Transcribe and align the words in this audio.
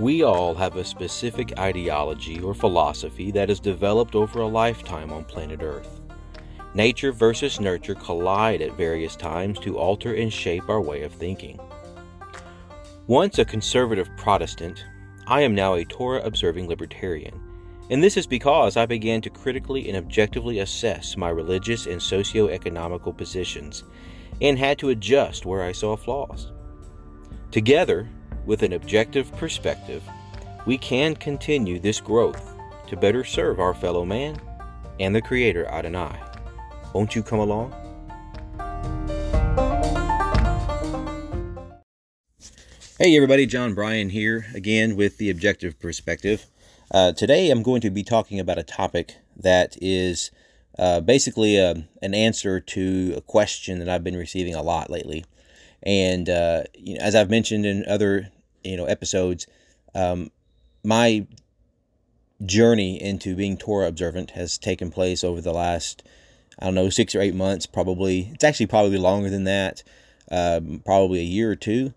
We 0.00 0.22
all 0.22 0.54
have 0.54 0.76
a 0.76 0.84
specific 0.84 1.58
ideology 1.58 2.40
or 2.40 2.54
philosophy 2.54 3.30
that 3.32 3.50
is 3.50 3.60
developed 3.60 4.14
over 4.14 4.40
a 4.40 4.46
lifetime 4.46 5.12
on 5.12 5.24
planet 5.24 5.60
Earth. 5.62 6.00
Nature 6.72 7.12
versus 7.12 7.60
nurture 7.60 7.94
collide 7.94 8.62
at 8.62 8.78
various 8.78 9.14
times 9.14 9.58
to 9.58 9.76
alter 9.76 10.14
and 10.14 10.32
shape 10.32 10.70
our 10.70 10.80
way 10.80 11.02
of 11.02 11.12
thinking. 11.12 11.60
Once 13.08 13.38
a 13.38 13.44
conservative 13.44 14.08
Protestant, 14.16 14.82
I 15.26 15.42
am 15.42 15.54
now 15.54 15.74
a 15.74 15.84
Torah 15.84 16.22
observing 16.22 16.66
libertarian, 16.66 17.38
and 17.90 18.02
this 18.02 18.16
is 18.16 18.26
because 18.26 18.78
I 18.78 18.86
began 18.86 19.20
to 19.20 19.28
critically 19.28 19.86
and 19.86 19.98
objectively 19.98 20.60
assess 20.60 21.14
my 21.14 21.28
religious 21.28 21.84
and 21.84 22.00
socio-economical 22.00 23.12
positions 23.12 23.84
and 24.40 24.58
had 24.58 24.78
to 24.78 24.88
adjust 24.88 25.44
where 25.44 25.62
I 25.62 25.72
saw 25.72 25.94
flaws. 25.94 26.52
Together, 27.50 28.08
with 28.46 28.62
an 28.62 28.72
objective 28.72 29.30
perspective, 29.32 30.02
we 30.66 30.78
can 30.78 31.14
continue 31.14 31.78
this 31.78 32.00
growth 32.00 32.54
to 32.86 32.96
better 32.96 33.24
serve 33.24 33.60
our 33.60 33.74
fellow 33.74 34.04
man 34.04 34.40
and 34.98 35.14
the 35.14 35.22
Creator 35.22 35.66
Adonai. 35.66 36.18
Won't 36.92 37.14
you 37.14 37.22
come 37.22 37.38
along? 37.38 37.74
Hey 42.98 43.16
everybody, 43.16 43.46
John 43.46 43.72
Bryan 43.72 44.10
here 44.10 44.46
again 44.54 44.94
with 44.94 45.16
the 45.16 45.30
Objective 45.30 45.80
Perspective. 45.80 46.46
Uh, 46.90 47.12
today 47.12 47.50
I'm 47.50 47.62
going 47.62 47.80
to 47.80 47.90
be 47.90 48.02
talking 48.02 48.38
about 48.38 48.58
a 48.58 48.62
topic 48.62 49.16
that 49.36 49.78
is 49.80 50.30
uh, 50.78 51.00
basically 51.00 51.56
a, 51.56 51.70
um, 51.70 51.88
an 52.02 52.14
answer 52.14 52.60
to 52.60 53.14
a 53.16 53.20
question 53.20 53.78
that 53.78 53.88
I've 53.88 54.04
been 54.04 54.16
receiving 54.16 54.54
a 54.54 54.62
lot 54.62 54.90
lately. 54.90 55.24
And 55.82 56.28
uh, 56.28 56.64
you 56.74 56.94
know, 56.94 57.04
as 57.04 57.14
I've 57.14 57.30
mentioned 57.30 57.66
in 57.66 57.84
other 57.86 58.28
you 58.62 58.76
know 58.76 58.84
episodes, 58.84 59.46
um, 59.94 60.30
my 60.84 61.26
journey 62.44 63.00
into 63.02 63.36
being 63.36 63.56
Torah 63.56 63.88
observant 63.88 64.32
has 64.32 64.58
taken 64.58 64.90
place 64.90 65.22
over 65.22 65.40
the 65.40 65.52
last 65.52 66.02
I 66.58 66.66
don't 66.66 66.74
know 66.74 66.90
six 66.90 67.14
or 67.14 67.20
eight 67.20 67.34
months. 67.34 67.66
Probably 67.66 68.30
it's 68.34 68.44
actually 68.44 68.66
probably 68.66 68.98
longer 68.98 69.30
than 69.30 69.44
that, 69.44 69.82
um, 70.30 70.82
probably 70.84 71.20
a 71.20 71.24
year 71.24 71.50
or 71.50 71.56
two. 71.56 71.94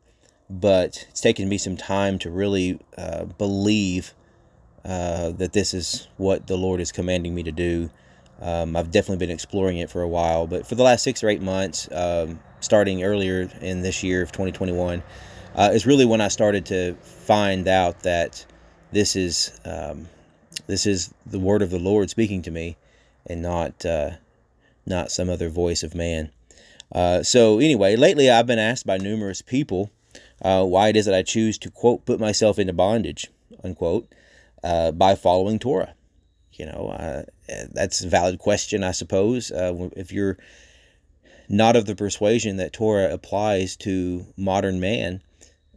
But 0.49 1.07
it's 1.09 1.21
taken 1.21 1.49
me 1.49 1.57
some 1.57 1.77
time 1.77 2.19
to 2.19 2.29
really 2.29 2.79
uh, 2.97 3.25
believe 3.25 4.13
uh, 4.85 5.31
that 5.31 5.53
this 5.53 5.73
is 5.73 6.07
what 6.17 6.47
the 6.47 6.57
Lord 6.57 6.79
is 6.79 6.91
commanding 6.91 7.33
me 7.33 7.43
to 7.43 7.51
do. 7.51 7.89
Um, 8.41 8.75
I've 8.75 8.91
definitely 8.91 9.25
been 9.25 9.33
exploring 9.33 9.77
it 9.77 9.89
for 9.89 10.01
a 10.01 10.07
while, 10.07 10.47
but 10.47 10.67
for 10.67 10.75
the 10.75 10.83
last 10.83 11.03
six 11.03 11.23
or 11.23 11.29
eight 11.29 11.41
months, 11.41 11.87
um, 11.91 12.39
starting 12.59 13.03
earlier 13.03 13.49
in 13.61 13.81
this 13.81 14.03
year 14.03 14.21
of 14.21 14.31
2021, 14.31 15.03
uh, 15.55 15.69
is 15.73 15.85
really 15.85 16.05
when 16.05 16.21
I 16.21 16.27
started 16.27 16.65
to 16.67 16.95
find 16.95 17.67
out 17.67 18.01
that 18.01 18.45
this 18.91 19.15
is 19.15 19.59
um, 19.65 20.07
this 20.67 20.85
is 20.85 21.13
the 21.25 21.39
word 21.39 21.61
of 21.61 21.69
the 21.69 21.79
Lord 21.79 22.09
speaking 22.09 22.41
to 22.43 22.51
me, 22.51 22.77
and 23.27 23.41
not 23.41 23.85
uh, 23.85 24.11
not 24.85 25.11
some 25.11 25.29
other 25.29 25.49
voice 25.49 25.83
of 25.83 25.95
man. 25.95 26.31
Uh, 26.91 27.23
so 27.23 27.59
anyway, 27.59 27.95
lately 27.95 28.29
I've 28.29 28.47
been 28.47 28.59
asked 28.59 28.85
by 28.85 28.97
numerous 28.97 29.41
people 29.41 29.89
uh, 30.41 30.63
why 30.63 30.89
it 30.89 30.95
is 30.95 31.05
that 31.05 31.15
I 31.15 31.23
choose 31.23 31.57
to 31.59 31.71
quote 31.71 32.05
put 32.05 32.19
myself 32.19 32.59
into 32.59 32.73
bondage 32.73 33.29
unquote 33.63 34.07
uh, 34.63 34.91
by 34.91 35.15
following 35.15 35.59
Torah. 35.59 35.93
You 36.59 36.67
know, 36.67 36.89
uh, 36.97 37.23
that's 37.71 38.03
a 38.03 38.09
valid 38.09 38.39
question, 38.39 38.83
I 38.83 38.91
suppose. 38.91 39.51
if 39.55 40.11
you're 40.11 40.37
not 41.49 41.75
of 41.75 41.85
the 41.85 41.95
persuasion 41.95 42.57
that 42.57 42.73
Torah 42.73 43.13
applies 43.13 43.75
to 43.77 44.25
modern 44.37 44.79
man, 44.79 45.21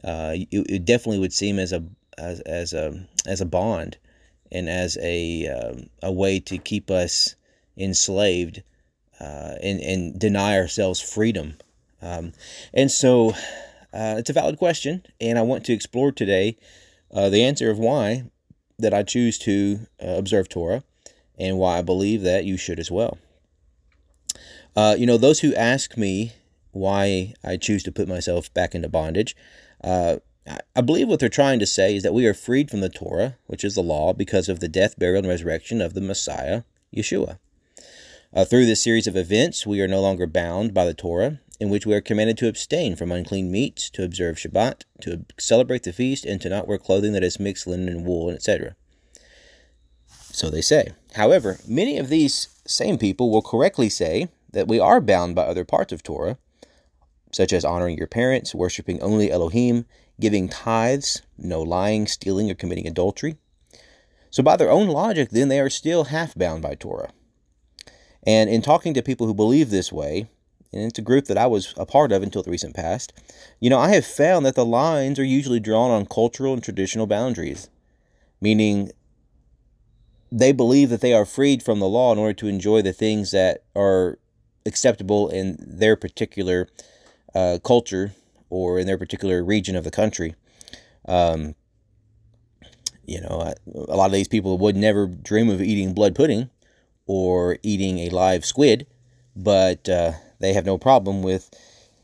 uh, 0.04 0.32
it, 0.34 0.48
it, 0.70 0.84
definitely 0.84 1.18
would 1.18 1.32
seem 1.32 1.58
as 1.58 1.72
a 1.72 1.84
as, 2.18 2.40
as 2.40 2.72
a 2.72 3.06
as 3.26 3.40
a 3.40 3.46
bond 3.46 3.98
and 4.52 4.68
as 4.68 4.96
a 5.00 5.48
um, 5.48 5.90
a 6.02 6.12
way 6.12 6.38
to 6.40 6.58
keep 6.58 6.90
us 6.90 7.34
enslaved 7.76 8.62
uh, 9.20 9.54
and 9.62 9.80
and 9.80 10.18
deny 10.18 10.56
ourselves 10.56 11.00
freedom. 11.00 11.56
Um, 12.00 12.32
and 12.72 12.90
so, 12.90 13.30
uh, 13.92 14.16
it's 14.18 14.30
a 14.30 14.34
valid 14.34 14.58
question, 14.58 15.04
and 15.20 15.38
I 15.38 15.42
want 15.42 15.64
to 15.64 15.72
explore 15.72 16.12
today 16.12 16.56
uh, 17.10 17.28
the 17.30 17.42
answer 17.42 17.70
of 17.70 17.78
why 17.78 18.24
that 18.78 18.94
I 18.94 19.02
choose 19.02 19.38
to 19.40 19.80
uh, 20.02 20.08
observe 20.08 20.48
Torah, 20.48 20.82
and 21.38 21.58
why 21.58 21.78
I 21.78 21.82
believe 21.82 22.22
that 22.22 22.44
you 22.44 22.56
should 22.56 22.78
as 22.78 22.90
well. 22.90 23.18
Uh, 24.74 24.94
you 24.98 25.06
know, 25.06 25.16
those 25.16 25.40
who 25.40 25.54
ask 25.54 25.96
me 25.96 26.32
why 26.72 27.34
I 27.42 27.56
choose 27.56 27.82
to 27.84 27.92
put 27.92 28.08
myself 28.08 28.52
back 28.52 28.74
into 28.74 28.88
bondage, 28.88 29.34
uh, 29.82 30.16
I 30.76 30.80
believe 30.80 31.08
what 31.08 31.18
they're 31.18 31.28
trying 31.28 31.58
to 31.58 31.66
say 31.66 31.96
is 31.96 32.02
that 32.02 32.14
we 32.14 32.26
are 32.26 32.34
freed 32.34 32.70
from 32.70 32.80
the 32.80 32.88
Torah, 32.88 33.36
which 33.46 33.64
is 33.64 33.74
the 33.74 33.82
law, 33.82 34.12
because 34.12 34.48
of 34.48 34.60
the 34.60 34.68
death, 34.68 34.98
burial, 34.98 35.18
and 35.18 35.28
resurrection 35.28 35.80
of 35.80 35.94
the 35.94 36.00
Messiah, 36.00 36.62
Yeshua. 36.94 37.38
Uh, 38.32 38.44
through 38.44 38.66
this 38.66 38.82
series 38.82 39.06
of 39.06 39.16
events, 39.16 39.66
we 39.66 39.80
are 39.80 39.88
no 39.88 40.00
longer 40.00 40.26
bound 40.26 40.72
by 40.74 40.84
the 40.84 40.94
Torah, 40.94 41.40
in 41.58 41.70
which 41.70 41.86
we 41.86 41.94
are 41.94 42.00
commanded 42.00 42.38
to 42.38 42.48
abstain 42.48 42.96
from 42.96 43.12
unclean 43.12 43.50
meats, 43.50 43.90
to 43.90 44.04
observe 44.04 44.36
Shabbat, 44.36 44.82
to 45.00 45.24
celebrate 45.38 45.82
the 45.84 45.92
feast, 45.92 46.24
and 46.24 46.40
to 46.40 46.48
not 46.48 46.68
wear 46.68 46.78
clothing 46.78 47.12
that 47.12 47.24
is 47.24 47.40
mixed 47.40 47.66
linen 47.66 47.88
and 47.88 48.04
wool, 48.04 48.30
etc. 48.30 48.76
So 50.32 50.50
they 50.50 50.60
say. 50.60 50.92
However, 51.14 51.58
many 51.66 51.98
of 51.98 52.08
these 52.08 52.48
same 52.66 52.98
people 52.98 53.30
will 53.30 53.42
correctly 53.42 53.88
say 53.88 54.28
that 54.52 54.68
we 54.68 54.78
are 54.78 55.00
bound 55.00 55.34
by 55.34 55.44
other 55.44 55.64
parts 55.64 55.92
of 55.92 56.02
Torah, 56.02 56.38
such 57.32 57.52
as 57.52 57.64
honoring 57.64 57.96
your 57.96 58.06
parents, 58.06 58.54
worshiping 58.54 59.00
only 59.00 59.30
Elohim, 59.30 59.86
giving 60.20 60.48
tithes, 60.48 61.22
no 61.38 61.62
lying, 61.62 62.06
stealing, 62.06 62.50
or 62.50 62.54
committing 62.54 62.86
adultery. 62.86 63.36
So, 64.30 64.42
by 64.42 64.56
their 64.56 64.70
own 64.70 64.88
logic, 64.88 65.30
then 65.30 65.48
they 65.48 65.60
are 65.60 65.70
still 65.70 66.04
half 66.04 66.34
bound 66.34 66.62
by 66.62 66.74
Torah. 66.74 67.12
And 68.26 68.50
in 68.50 68.60
talking 68.60 68.92
to 68.94 69.02
people 69.02 69.26
who 69.26 69.34
believe 69.34 69.70
this 69.70 69.92
way, 69.92 70.28
and 70.72 70.82
it's 70.82 70.98
a 70.98 71.02
group 71.02 71.26
that 71.26 71.38
I 71.38 71.46
was 71.46 71.74
a 71.76 71.86
part 71.86 72.12
of 72.12 72.22
until 72.22 72.42
the 72.42 72.50
recent 72.50 72.74
past, 72.74 73.12
you 73.60 73.70
know, 73.70 73.78
I 73.78 73.90
have 73.90 74.06
found 74.06 74.44
that 74.46 74.54
the 74.54 74.64
lines 74.64 75.18
are 75.18 75.24
usually 75.24 75.60
drawn 75.60 75.90
on 75.90 76.06
cultural 76.06 76.52
and 76.52 76.62
traditional 76.62 77.06
boundaries, 77.06 77.68
meaning 78.40 78.90
they 80.30 80.52
believe 80.52 80.90
that 80.90 81.00
they 81.00 81.12
are 81.12 81.24
freed 81.24 81.62
from 81.62 81.78
the 81.78 81.88
law 81.88 82.12
in 82.12 82.18
order 82.18 82.34
to 82.34 82.48
enjoy 82.48 82.82
the 82.82 82.92
things 82.92 83.30
that 83.30 83.62
are 83.74 84.18
acceptable 84.64 85.28
in 85.28 85.56
their 85.60 85.96
particular 85.96 86.68
uh, 87.34 87.58
culture 87.62 88.12
or 88.50 88.78
in 88.78 88.86
their 88.86 88.98
particular 88.98 89.44
region 89.44 89.76
of 89.76 89.84
the 89.84 89.90
country. 89.90 90.34
Um, 91.06 91.54
you 93.06 93.20
know, 93.20 93.54
a 93.88 93.96
lot 93.96 94.06
of 94.06 94.12
these 94.12 94.28
people 94.28 94.58
would 94.58 94.76
never 94.76 95.06
dream 95.06 95.48
of 95.48 95.62
eating 95.62 95.94
blood 95.94 96.14
pudding 96.14 96.50
or 97.06 97.58
eating 97.62 98.00
a 98.00 98.08
live 98.08 98.44
squid, 98.44 98.86
but 99.36 99.88
uh, 99.88 100.12
they 100.38 100.52
have 100.52 100.66
no 100.66 100.78
problem 100.78 101.22
with, 101.22 101.50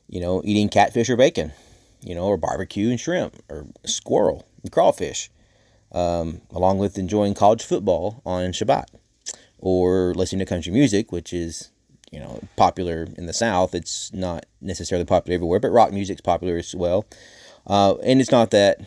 you 0.09 0.21
know, 0.21 0.43
eating 0.45 0.69
catfish 0.69 1.11
or 1.11 1.17
bacon, 1.17 1.53
you 2.01 2.15
know, 2.15 2.25
or 2.25 2.37
barbecue 2.37 2.91
and 2.91 3.01
shrimp 3.01 3.37
or 3.49 3.67
squirrel 3.85 4.47
and 4.63 4.73
crawfish, 4.73 5.31
um, 5.93 6.41
along 6.51 6.79
with 6.79 6.99
enjoying 6.99 7.35
college 7.35 7.63
football 7.63 8.23
on 8.25 8.53
Shabbat 8.53 8.87
or 9.59 10.13
listening 10.15 10.41
to 10.41 10.47
country 10.47 10.73
music, 10.73 11.13
which 11.13 11.33
is 11.33 11.71
you 12.11 12.21
know 12.21 12.41
popular 12.57 13.09
in 13.17 13.27
the 13.27 13.33
South. 13.33 13.75
It's 13.75 14.13
not 14.13 14.47
necessarily 14.61 15.07
popular 15.07 15.35
everywhere, 15.35 15.61
but 15.61 15.71
rock 15.71 15.93
music's 15.93 16.21
popular 16.21 16.59
as 16.59 16.75
well. 16.75 17.07
Uh, 17.67 17.95
and 18.03 18.21
it's 18.21 18.31
not 18.31 18.51
that 18.51 18.81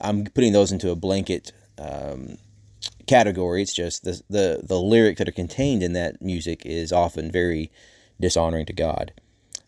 I'm 0.00 0.24
putting 0.24 0.52
those 0.52 0.72
into 0.72 0.90
a 0.90 0.96
blanket 0.96 1.52
um, 1.78 2.38
category. 3.06 3.62
It's 3.62 3.74
just 3.74 4.04
the, 4.04 4.20
the 4.28 4.60
the 4.64 4.80
lyrics 4.80 5.18
that 5.18 5.28
are 5.28 5.32
contained 5.32 5.82
in 5.82 5.92
that 5.92 6.20
music 6.20 6.66
is 6.66 6.92
often 6.92 7.30
very 7.30 7.70
dishonoring 8.24 8.66
to 8.66 8.72
God. 8.72 9.12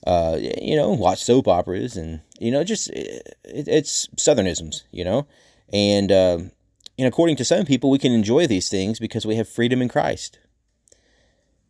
Uh, 0.07 0.39
you 0.41 0.77
know, 0.77 0.91
watch 0.91 1.23
soap 1.23 1.49
operas 1.49 1.97
and 1.97 2.21
you 2.39 2.51
know 2.51 2.65
just 2.65 2.91
it, 2.91 3.37
it's 3.45 4.09
Southernisms. 4.17 4.83
You 4.91 5.05
know, 5.05 5.27
and 5.73 6.11
and 6.99 7.07
according 7.07 7.37
to 7.37 7.45
some 7.45 7.67
people, 7.67 7.91
we 7.91 7.99
can 7.99 8.13
enjoy 8.13 8.47
these 8.47 8.69
things 8.69 8.99
because 8.99 9.27
we 9.27 9.37
have 9.37 9.49
freedom 9.49 9.83
in 9.83 9.89
Christ. 9.89 10.39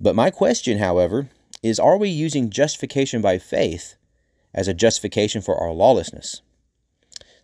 But 0.00 0.14
my 0.14 0.30
question, 0.30 0.78
however, 0.78 1.28
is 1.62 1.80
are 1.80 1.96
we 1.96 2.08
using 2.08 2.50
justification 2.50 3.20
by 3.20 3.38
faith 3.38 3.96
as 4.54 4.68
a 4.68 4.74
justification 4.74 5.42
for 5.42 5.56
our 5.56 5.72
lawlessness? 5.72 6.42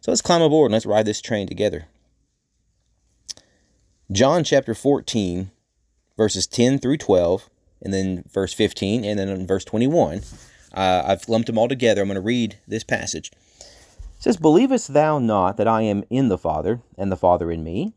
So 0.01 0.11
let's 0.11 0.23
climb 0.23 0.43
aboard 0.43 0.69
and 0.69 0.75
let's 0.75 0.87
ride 0.87 1.07
this 1.07 1.21
train 1.21 1.47
together. 1.47 1.87
John 4.11 4.45
chapter 4.45 4.75
14, 4.75 5.51
verses 6.17 6.47
10 6.47 6.79
through 6.79 6.99
12, 6.99 7.49
and 7.83 7.93
then 7.93 8.25
verse 8.33 8.53
15, 8.53 9.05
and 9.05 9.19
then 9.19 9.29
in 9.29 9.47
verse 9.47 9.65
21. 9.65 10.23
Uh, 10.75 11.03
I've 11.05 11.29
lumped 11.29 11.47
them 11.47 11.59
all 11.59 11.69
together. 11.69 12.01
I'm 12.01 12.09
going 12.09 12.15
to 12.15 12.21
read 12.21 12.59
this 12.67 12.85
passage. 12.85 13.31
It 13.61 13.67
says, 14.19 14.37
Believest 14.37 14.95
thou 14.95 15.19
not 15.19 15.57
that 15.57 15.69
I 15.69 15.83
am 15.83 16.05
in 16.09 16.29
the 16.29 16.39
Father, 16.39 16.81
and 16.97 17.11
the 17.11 17.17
Father 17.17 17.51
in 17.51 17.63
me? 17.63 17.95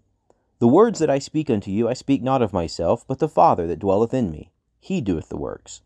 The 0.59 0.67
words 0.67 0.99
that 0.99 1.09
I 1.09 1.19
speak 1.19 1.49
unto 1.49 1.69
you, 1.69 1.87
I 1.87 1.93
speak 1.93 2.23
not 2.23 2.41
of 2.41 2.53
myself, 2.53 3.05
but 3.07 3.19
the 3.19 3.29
Father 3.29 3.67
that 3.67 3.79
dwelleth 3.79 4.13
in 4.13 4.31
me. 4.31 4.51
He 4.79 5.01
doeth 5.01 5.29
the 5.29 5.37
works. 5.37 5.81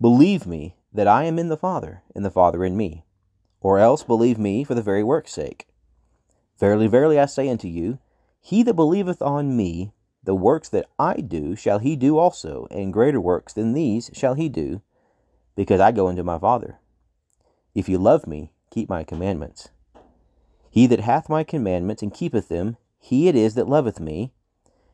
Believe 0.00 0.46
me 0.46 0.76
that 0.92 1.06
I 1.06 1.24
am 1.24 1.38
in 1.38 1.48
the 1.48 1.56
Father, 1.56 2.02
and 2.14 2.24
the 2.24 2.30
Father 2.30 2.64
in 2.64 2.76
me. 2.76 3.04
Or 3.60 3.78
else 3.78 4.02
believe 4.02 4.38
me 4.38 4.64
for 4.64 4.74
the 4.74 4.82
very 4.82 5.04
work's 5.04 5.32
sake. 5.32 5.68
Verily, 6.58 6.86
verily, 6.86 7.18
I 7.18 7.26
say 7.26 7.48
unto 7.48 7.68
you, 7.68 7.98
he 8.40 8.62
that 8.62 8.74
believeth 8.74 9.20
on 9.20 9.56
me, 9.56 9.92
the 10.22 10.34
works 10.34 10.68
that 10.68 10.86
I 10.98 11.16
do 11.16 11.56
shall 11.56 11.78
he 11.78 11.96
do 11.96 12.18
also, 12.18 12.66
and 12.70 12.92
greater 12.92 13.20
works 13.20 13.52
than 13.52 13.72
these 13.72 14.10
shall 14.12 14.34
he 14.34 14.48
do, 14.48 14.82
because 15.56 15.80
I 15.80 15.92
go 15.92 16.08
unto 16.08 16.22
my 16.22 16.38
Father. 16.38 16.78
If 17.74 17.88
you 17.88 17.98
love 17.98 18.26
me, 18.26 18.52
keep 18.70 18.88
my 18.88 19.04
commandments. 19.04 19.70
He 20.70 20.86
that 20.86 21.00
hath 21.00 21.28
my 21.28 21.42
commandments 21.42 22.02
and 22.02 22.12
keepeth 22.12 22.48
them, 22.48 22.76
he 22.98 23.28
it 23.28 23.34
is 23.34 23.54
that 23.54 23.68
loveth 23.68 23.98
me, 23.98 24.32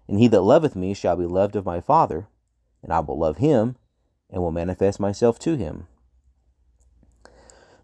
and 0.09 0.19
he 0.19 0.29
that 0.29 0.43
loveth 0.43 0.77
me 0.77 0.95
shall 0.95 1.17
be 1.17 1.27
loved 1.27 1.57
of 1.57 1.67
my 1.67 1.81
Father, 1.81 2.29
and 2.83 2.93
I 2.93 3.01
will 3.01 3.19
love 3.19 3.39
him, 3.39 3.77
and 4.31 4.43
will 4.43 4.53
manifest 4.53 5.01
myself 5.01 5.39
to 5.41 5.57
him. 5.57 5.89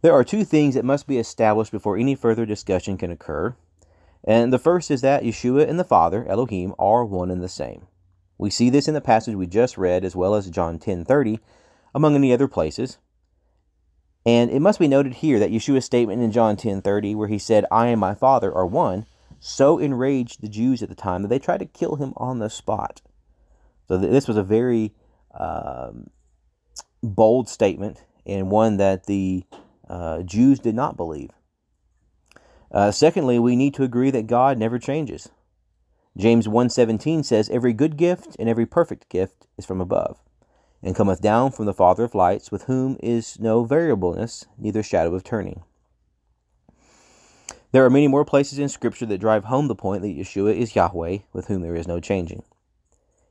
There 0.00 0.12
are 0.12 0.24
two 0.24 0.44
things 0.44 0.74
that 0.74 0.84
must 0.84 1.06
be 1.06 1.18
established 1.18 1.70
before 1.70 1.96
any 1.96 2.14
further 2.14 2.46
discussion 2.46 2.96
can 2.96 3.10
occur. 3.10 3.54
And 4.24 4.52
the 4.52 4.58
first 4.58 4.90
is 4.90 5.00
that 5.00 5.24
Yeshua 5.24 5.69
and 5.69 5.78
the 5.78 5.84
Father, 5.84 6.26
Elohim, 6.26 6.74
are 6.78 7.04
one 7.04 7.30
and 7.30 7.42
the 7.42 7.48
same. 7.48 7.86
We 8.38 8.50
see 8.50 8.70
this 8.70 8.88
in 8.88 8.94
the 8.94 9.00
passage 9.00 9.34
we 9.34 9.46
just 9.46 9.76
read 9.76 10.04
as 10.04 10.16
well 10.16 10.34
as 10.34 10.50
John 10.50 10.78
10:30, 10.78 11.40
among 11.94 12.14
many 12.14 12.32
other 12.32 12.48
places. 12.48 12.98
And 14.24 14.50
it 14.50 14.60
must 14.60 14.78
be 14.78 14.88
noted 14.88 15.14
here 15.14 15.38
that 15.40 15.50
Yeshua's 15.50 15.84
statement 15.84 16.22
in 16.22 16.30
John 16.30 16.56
10:30 16.56 17.14
where 17.14 17.28
he 17.28 17.38
said, 17.38 17.66
"I 17.70 17.88
and 17.88 18.00
my 18.00 18.14
Father 18.14 18.54
are 18.54 18.66
one," 18.66 19.06
so 19.40 19.78
enraged 19.78 20.40
the 20.40 20.48
Jews 20.48 20.82
at 20.82 20.88
the 20.88 20.94
time 20.94 21.22
that 21.22 21.28
they 21.28 21.40
tried 21.40 21.58
to 21.58 21.66
kill 21.66 21.96
him 21.96 22.12
on 22.16 22.38
the 22.38 22.48
spot. 22.48 23.02
So 23.88 23.98
this 23.98 24.28
was 24.28 24.36
a 24.36 24.44
very 24.44 24.94
um, 25.34 26.10
bold 27.02 27.48
statement 27.48 28.04
and 28.25 28.50
one 28.50 28.76
that 28.76 29.06
the 29.06 29.44
uh, 29.88 30.22
Jews 30.22 30.60
did 30.60 30.76
not 30.76 30.96
believe. 30.96 31.30
Uh, 32.72 32.90
secondly, 32.90 33.38
we 33.38 33.54
need 33.54 33.74
to 33.74 33.82
agree 33.82 34.10
that 34.10 34.26
God 34.26 34.56
never 34.56 34.78
changes. 34.78 35.28
James 36.16 36.48
1:17 36.48 37.22
says, 37.22 37.50
"Every 37.50 37.72
good 37.72 37.96
gift 37.96 38.36
and 38.38 38.48
every 38.48 38.66
perfect 38.66 39.08
gift 39.08 39.46
is 39.58 39.66
from 39.66 39.80
above, 39.80 40.22
and 40.82 40.96
cometh 40.96 41.20
down 41.20 41.52
from 41.52 41.66
the 41.66 41.74
Father 41.74 42.04
of 42.04 42.14
lights, 42.14 42.50
with 42.50 42.64
whom 42.64 42.96
is 43.02 43.38
no 43.38 43.64
variableness, 43.64 44.46
neither 44.58 44.82
shadow 44.82 45.14
of 45.14 45.22
turning." 45.22 45.62
There 47.72 47.84
are 47.84 47.90
many 47.90 48.08
more 48.08 48.24
places 48.24 48.58
in 48.58 48.69
Scripture 48.69 49.06
that 49.06 49.18
drive 49.18 49.44
home 49.44 49.68
the 49.68 49.75
point 49.75 50.02
that 50.02 50.16
Yeshua 50.16 50.54
is 50.54 50.76
Yahweh, 50.76 51.18
with 51.32 51.46
whom 51.46 51.62
there 51.62 51.75
is 51.75 51.88
no 51.88 52.00
changing. 52.00 52.42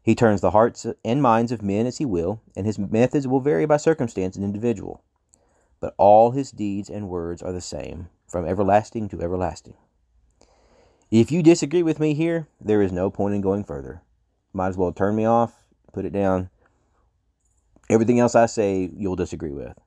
He 0.04 0.16
turns 0.16 0.42
the 0.42 0.52
hearts 0.52 0.88
and 1.06 1.22
minds 1.22 1.52
of 1.52 1.62
men 1.62 1.86
as 1.86 2.00
he 2.00 2.06
will, 2.06 2.42
and 2.56 2.66
his 2.66 2.80
methods 2.80 3.28
will 3.28 3.40
vary 3.40 3.68
by 3.68 3.78
circumstance 3.78 4.36
and 4.36 4.44
individual. 4.44 5.02
But 5.80 5.94
all 5.98 6.32
his 6.32 6.52
deeds 6.52 6.90
and 6.90 7.10
words 7.10 7.44
are 7.44 7.52
the 7.52 7.62
same, 7.62 8.10
from 8.32 8.46
everlasting 8.46 9.10
to 9.10 9.22
everlasting. 9.22 9.76
If 11.12 11.32
you 11.32 11.44
disagree 11.44 11.84
with 11.84 12.00
me 12.00 12.14
here, 12.14 12.48
there 12.60 12.82
is 12.82 12.92
no 12.92 13.12
point 13.12 13.36
in 13.36 13.42
going 13.42 13.66
further. 13.66 14.02
Might 14.54 14.70
as 14.70 14.78
well 14.78 14.94
turn 14.94 15.16
me 15.16 15.26
off, 15.26 15.54
put 15.92 16.06
it 16.06 16.14
down. 16.14 16.50
Everything 17.90 18.20
else 18.20 18.34
I 18.34 18.46
say, 18.46 18.90
you'll 18.96 19.18
disagree 19.18 19.52
with. 19.52 19.78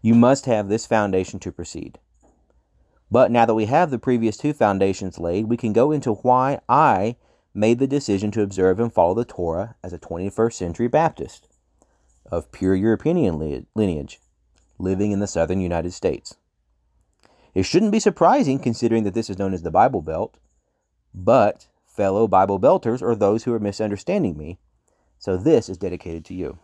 You 0.00 0.14
must 0.14 0.46
have 0.46 0.68
this 0.68 0.86
foundation 0.86 1.40
to 1.40 1.50
proceed. 1.50 1.98
But 3.10 3.32
now 3.32 3.44
that 3.46 3.54
we 3.54 3.64
have 3.64 3.90
the 3.90 3.98
previous 3.98 4.36
two 4.36 4.52
foundations 4.52 5.18
laid, 5.18 5.46
we 5.46 5.56
can 5.56 5.72
go 5.72 5.90
into 5.90 6.14
why 6.14 6.60
I 6.68 7.16
made 7.52 7.80
the 7.80 7.88
decision 7.88 8.30
to 8.30 8.42
observe 8.42 8.78
and 8.78 8.92
follow 8.92 9.14
the 9.14 9.24
Torah 9.24 9.74
as 9.82 9.92
a 9.92 9.98
21st 9.98 10.52
century 10.52 10.86
Baptist 10.86 11.48
of 12.30 12.52
pure 12.52 12.76
European 12.76 13.66
lineage, 13.74 14.20
living 14.78 15.10
in 15.10 15.18
the 15.18 15.26
southern 15.26 15.60
United 15.60 15.92
States. 15.92 16.36
It 17.54 17.64
shouldn't 17.64 17.92
be 17.92 18.00
surprising 18.00 18.58
considering 18.58 19.04
that 19.04 19.14
this 19.14 19.30
is 19.30 19.38
known 19.38 19.54
as 19.54 19.62
the 19.62 19.70
Bible 19.70 20.02
Belt, 20.02 20.36
but 21.14 21.68
fellow 21.86 22.28
Bible 22.28 22.60
Belters 22.60 23.02
are 23.02 23.14
those 23.14 23.44
who 23.44 23.52
are 23.52 23.58
misunderstanding 23.58 24.36
me, 24.36 24.58
so 25.18 25.36
this 25.36 25.68
is 25.68 25.78
dedicated 25.78 26.24
to 26.26 26.34
you. 26.34 26.58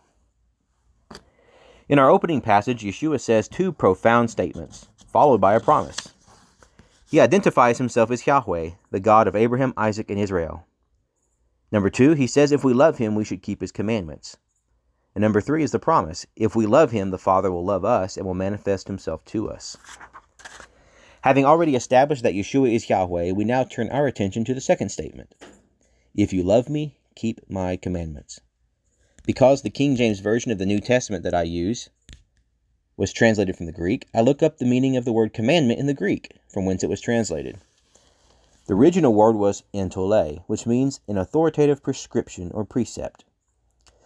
In 1.87 1.99
our 1.99 2.09
opening 2.09 2.41
passage, 2.41 2.83
Yeshua 2.83 3.19
says 3.19 3.47
two 3.47 3.71
profound 3.71 4.31
statements, 4.31 4.87
followed 5.11 5.41
by 5.41 5.53
a 5.53 5.59
promise. 5.59 6.13
He 7.09 7.19
identifies 7.19 7.77
himself 7.77 8.09
as 8.09 8.25
Yahweh, 8.25 8.71
the 8.91 8.99
God 8.99 9.27
of 9.27 9.35
Abraham, 9.35 9.73
Isaac, 9.77 10.09
and 10.09 10.19
Israel. 10.19 10.65
Number 11.71 11.89
two, 11.89 12.13
he 12.13 12.27
says 12.27 12.51
if 12.51 12.63
we 12.63 12.73
love 12.73 12.97
him, 12.97 13.15
we 13.15 13.25
should 13.25 13.43
keep 13.43 13.61
his 13.61 13.71
commandments. 13.71 14.37
And 15.13 15.21
number 15.21 15.41
three 15.41 15.63
is 15.63 15.71
the 15.71 15.79
promise 15.79 16.25
if 16.35 16.55
we 16.55 16.65
love 16.65 16.91
him, 16.91 17.11
the 17.11 17.17
Father 17.17 17.51
will 17.51 17.63
love 17.63 17.85
us 17.85 18.17
and 18.17 18.25
will 18.25 18.33
manifest 18.33 18.87
himself 18.87 19.23
to 19.25 19.49
us. 19.49 19.77
Having 21.25 21.45
already 21.45 21.75
established 21.75 22.21
that 22.21 22.35
Yeshua 22.35 22.71
is 22.71 22.87
Yahweh, 22.87 23.31
we 23.31 23.45
now 23.45 23.63
turn 23.63 23.89
our 23.89 24.05
attention 24.05 24.45
to 24.45 24.53
the 24.53 24.61
second 24.61 24.89
statement 24.89 25.33
If 26.13 26.31
you 26.31 26.43
love 26.43 26.69
me, 26.69 26.99
keep 27.15 27.41
my 27.49 27.77
commandments. 27.77 28.41
Because 29.25 29.63
the 29.63 29.71
King 29.71 29.95
James 29.95 30.19
Version 30.19 30.51
of 30.51 30.59
the 30.59 30.67
New 30.67 30.79
Testament 30.79 31.23
that 31.23 31.33
I 31.33 31.41
use 31.41 31.89
was 32.95 33.11
translated 33.11 33.57
from 33.57 33.65
the 33.65 33.71
Greek, 33.71 34.07
I 34.13 34.21
look 34.21 34.43
up 34.43 34.59
the 34.59 34.67
meaning 34.67 34.95
of 34.95 35.03
the 35.03 35.11
word 35.11 35.33
commandment 35.33 35.79
in 35.79 35.87
the 35.87 35.95
Greek, 35.95 36.31
from 36.47 36.63
whence 36.63 36.83
it 36.83 36.91
was 36.91 37.01
translated. 37.01 37.57
The 38.67 38.75
original 38.75 39.11
word 39.11 39.35
was 39.35 39.63
entole, 39.73 40.43
which 40.45 40.67
means 40.67 40.99
an 41.07 41.17
authoritative 41.17 41.81
prescription 41.81 42.51
or 42.51 42.65
precept. 42.65 43.25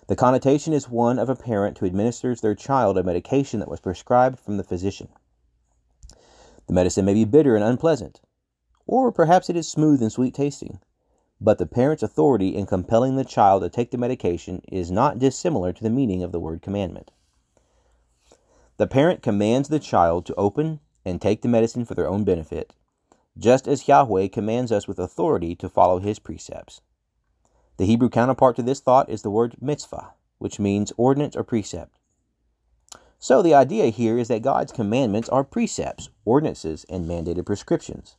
The 0.07 0.15
connotation 0.15 0.72
is 0.72 0.88
one 0.88 1.19
of 1.19 1.27
a 1.27 1.36
parent 1.36 1.80
who 1.80 1.86
administers 1.86 2.39
their 2.39 2.56
child 2.56 2.98
a 2.98 3.04
medication 3.04 3.60
that 3.60 3.69
was 3.69 3.81
prescribed 3.81 4.39
from 4.39 4.56
the 4.56 4.63
physician. 4.63 5.10
The 6.69 6.75
medicine 6.75 7.04
may 7.04 7.16
be 7.16 7.25
bitter 7.25 7.56
and 7.56 7.66
unpleasant, 7.66 8.21
or 8.86 9.12
perhaps 9.12 9.50
it 9.50 9.56
is 9.56 9.68
smooth 9.68 10.04
and 10.04 10.12
sweet 10.12 10.36
tasting, 10.36 10.80
but 11.42 11.57
the 11.57 11.66
parent's 11.66 12.04
authority 12.04 12.50
in 12.56 12.68
compelling 12.68 13.16
the 13.16 13.25
child 13.25 13.63
to 13.63 13.69
take 13.69 13.89
the 13.89 13.98
medication 13.98 14.62
is 14.71 14.92
not 14.92 15.18
dissimilar 15.18 15.74
to 15.74 15.83
the 15.83 15.89
meaning 15.89 16.21
of 16.21 16.31
the 16.31 16.39
word 16.39 16.62
commandment. 16.62 17.10
The 18.77 18.86
parent 18.86 19.24
commands 19.24 19.69
the 19.69 19.80
child 19.80 20.27
to 20.27 20.36
open 20.36 20.80
and 21.04 21.19
take 21.19 21.42
the 21.42 21.48
medicine 21.48 21.86
for 21.86 21.95
their 21.95 22.07
own 22.07 22.24
benefit, 22.24 22.75
just 23.36 23.68
as 23.68 23.88
Yahweh 23.88 24.27
commands 24.27 24.72
us 24.72 24.88
with 24.88 25.00
authority 25.00 25.56
to 25.56 25.69
follow 25.69 25.98
his 25.98 26.19
precepts. 26.19 26.81
The 27.77 27.88
Hebrew 27.88 28.10
counterpart 28.10 28.57
to 28.57 28.62
this 28.62 28.80
thought 28.80 29.10
is 29.10 29.24
the 29.24 29.31
word 29.31 29.56
mitzvah, 29.60 30.13
which 30.38 30.60
means 30.60 30.94
ordinance 30.98 31.36
or 31.36 31.44
precept. 31.44 31.98
So 33.19 33.42
the 33.42 33.54
idea 33.54 33.88
here 33.88 34.18
is 34.18 34.30
that 34.30 34.42
God's 34.42 34.71
commandments 34.71 35.27
are 35.27 35.44
precepts, 35.44 36.10
ordinances, 36.24 36.86
and 36.89 37.06
mandated 37.06 37.45
prescriptions. 37.45 38.16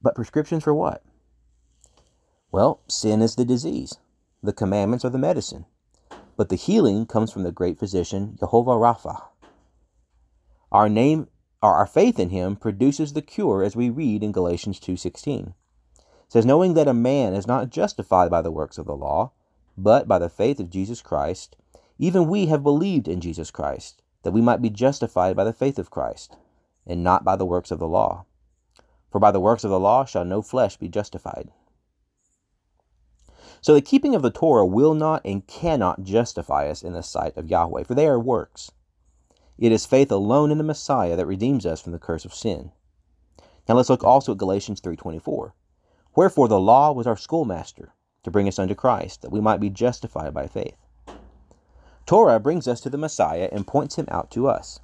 But 0.00 0.14
prescriptions 0.14 0.62
for 0.62 0.72
what? 0.72 1.02
Well, 2.52 2.80
sin 2.86 3.20
is 3.20 3.34
the 3.34 3.44
disease. 3.44 3.98
The 4.40 4.52
commandments 4.52 5.04
are 5.04 5.10
the 5.10 5.18
medicine. 5.18 5.66
But 6.36 6.48
the 6.48 6.56
healing 6.56 7.06
comes 7.06 7.32
from 7.32 7.42
the 7.42 7.50
great 7.50 7.78
physician, 7.78 8.36
Jehovah 8.38 8.70
Rapha. 8.70 9.24
Our 10.70 10.88
name 10.88 11.26
our 11.60 11.86
faith 11.86 12.20
in 12.20 12.30
him 12.30 12.54
produces 12.54 13.12
the 13.12 13.22
cure 13.22 13.64
as 13.64 13.74
we 13.74 13.90
read 13.90 14.22
in 14.22 14.30
Galatians 14.30 14.78
2:16. 14.78 15.54
It 15.96 16.04
says 16.28 16.46
knowing 16.46 16.74
that 16.74 16.86
a 16.86 16.94
man 16.94 17.34
is 17.34 17.48
not 17.48 17.70
justified 17.70 18.30
by 18.30 18.42
the 18.42 18.52
works 18.52 18.78
of 18.78 18.86
the 18.86 18.94
law, 18.94 19.32
but 19.76 20.06
by 20.06 20.20
the 20.20 20.28
faith 20.28 20.60
of 20.60 20.70
Jesus 20.70 21.02
Christ, 21.02 21.56
even 21.98 22.28
we 22.28 22.46
have 22.46 22.62
believed 22.62 23.08
in 23.08 23.20
Jesus 23.20 23.50
Christ, 23.50 24.02
that 24.22 24.32
we 24.32 24.40
might 24.40 24.62
be 24.62 24.70
justified 24.70 25.36
by 25.36 25.44
the 25.44 25.52
faith 25.52 25.78
of 25.78 25.90
Christ, 25.90 26.36
and 26.86 27.04
not 27.04 27.24
by 27.24 27.36
the 27.36 27.46
works 27.46 27.70
of 27.70 27.78
the 27.78 27.88
law. 27.88 28.24
For 29.10 29.18
by 29.18 29.30
the 29.30 29.40
works 29.40 29.64
of 29.64 29.70
the 29.70 29.80
law 29.80 30.04
shall 30.04 30.24
no 30.24 30.42
flesh 30.42 30.76
be 30.76 30.88
justified. 30.88 31.50
So 33.60 33.74
the 33.74 33.80
keeping 33.80 34.14
of 34.14 34.22
the 34.22 34.30
Torah 34.30 34.66
will 34.66 34.94
not 34.94 35.22
and 35.24 35.46
cannot 35.46 36.04
justify 36.04 36.68
us 36.68 36.82
in 36.82 36.92
the 36.92 37.02
sight 37.02 37.36
of 37.36 37.48
Yahweh, 37.48 37.82
for 37.82 37.94
they 37.94 38.06
are 38.06 38.20
works. 38.20 38.70
It 39.58 39.72
is 39.72 39.86
faith 39.86 40.12
alone 40.12 40.52
in 40.52 40.58
the 40.58 40.64
Messiah 40.64 41.16
that 41.16 41.26
redeems 41.26 41.66
us 41.66 41.80
from 41.80 41.92
the 41.92 41.98
curse 41.98 42.24
of 42.24 42.32
sin. 42.32 42.70
Now 43.68 43.74
let's 43.74 43.90
look 43.90 44.04
also 44.04 44.32
at 44.32 44.38
Galatians 44.38 44.80
3:24. 44.80 45.54
Wherefore 46.14 46.46
the 46.46 46.60
law 46.60 46.92
was 46.92 47.06
our 47.06 47.16
schoolmaster 47.16 47.94
to 48.22 48.30
bring 48.30 48.46
us 48.46 48.58
unto 48.58 48.74
Christ, 48.74 49.22
that 49.22 49.32
we 49.32 49.40
might 49.40 49.60
be 49.60 49.70
justified 49.70 50.32
by 50.32 50.46
faith. 50.46 50.76
Torah 52.08 52.40
brings 52.40 52.66
us 52.66 52.80
to 52.80 52.88
the 52.88 52.96
Messiah 52.96 53.50
and 53.52 53.66
points 53.66 53.96
him 53.96 54.06
out 54.10 54.30
to 54.30 54.48
us. 54.48 54.80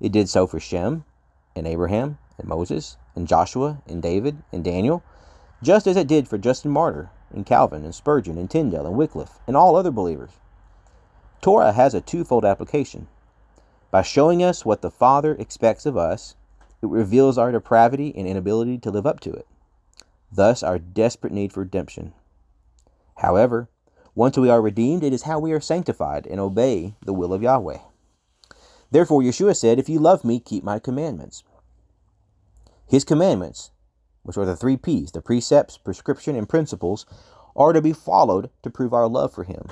It 0.00 0.10
did 0.10 0.28
so 0.28 0.44
for 0.44 0.58
Shem 0.58 1.04
and 1.54 1.68
Abraham 1.68 2.18
and 2.36 2.48
Moses 2.48 2.96
and 3.14 3.28
Joshua 3.28 3.80
and 3.86 4.02
David 4.02 4.42
and 4.50 4.64
Daniel, 4.64 5.04
just 5.62 5.86
as 5.86 5.96
it 5.96 6.08
did 6.08 6.26
for 6.26 6.36
Justin 6.36 6.72
Martyr 6.72 7.10
and 7.30 7.46
Calvin 7.46 7.84
and 7.84 7.94
Spurgeon 7.94 8.36
and 8.38 8.50
Tyndale 8.50 8.88
and 8.88 8.96
Wycliffe 8.96 9.38
and 9.46 9.56
all 9.56 9.76
other 9.76 9.92
believers. 9.92 10.32
Torah 11.40 11.70
has 11.70 11.94
a 11.94 12.00
twofold 12.00 12.44
application. 12.44 13.06
By 13.92 14.02
showing 14.02 14.42
us 14.42 14.64
what 14.64 14.82
the 14.82 14.90
Father 14.90 15.36
expects 15.36 15.86
of 15.86 15.96
us, 15.96 16.34
it 16.82 16.88
reveals 16.88 17.38
our 17.38 17.52
depravity 17.52 18.12
and 18.16 18.26
inability 18.26 18.78
to 18.78 18.90
live 18.90 19.06
up 19.06 19.20
to 19.20 19.32
it, 19.32 19.46
thus, 20.32 20.64
our 20.64 20.80
desperate 20.80 21.32
need 21.32 21.52
for 21.52 21.60
redemption. 21.60 22.14
However, 23.18 23.68
once 24.18 24.36
we 24.36 24.50
are 24.50 24.60
redeemed, 24.60 25.04
it 25.04 25.12
is 25.12 25.22
how 25.22 25.38
we 25.38 25.52
are 25.52 25.60
sanctified 25.60 26.26
and 26.26 26.40
obey 26.40 26.92
the 27.06 27.12
will 27.12 27.32
of 27.32 27.40
Yahweh. 27.40 27.78
Therefore, 28.90 29.22
Yeshua 29.22 29.56
said, 29.56 29.78
If 29.78 29.88
you 29.88 30.00
love 30.00 30.24
me, 30.24 30.40
keep 30.40 30.64
my 30.64 30.80
commandments. 30.80 31.44
His 32.84 33.04
commandments, 33.04 33.70
which 34.24 34.36
are 34.36 34.44
the 34.44 34.56
three 34.56 34.76
P's 34.76 35.12
the 35.12 35.22
precepts, 35.22 35.78
prescription, 35.78 36.34
and 36.34 36.48
principles, 36.48 37.06
are 37.54 37.72
to 37.72 37.80
be 37.80 37.92
followed 37.92 38.50
to 38.64 38.70
prove 38.70 38.92
our 38.92 39.06
love 39.06 39.32
for 39.32 39.44
Him. 39.44 39.66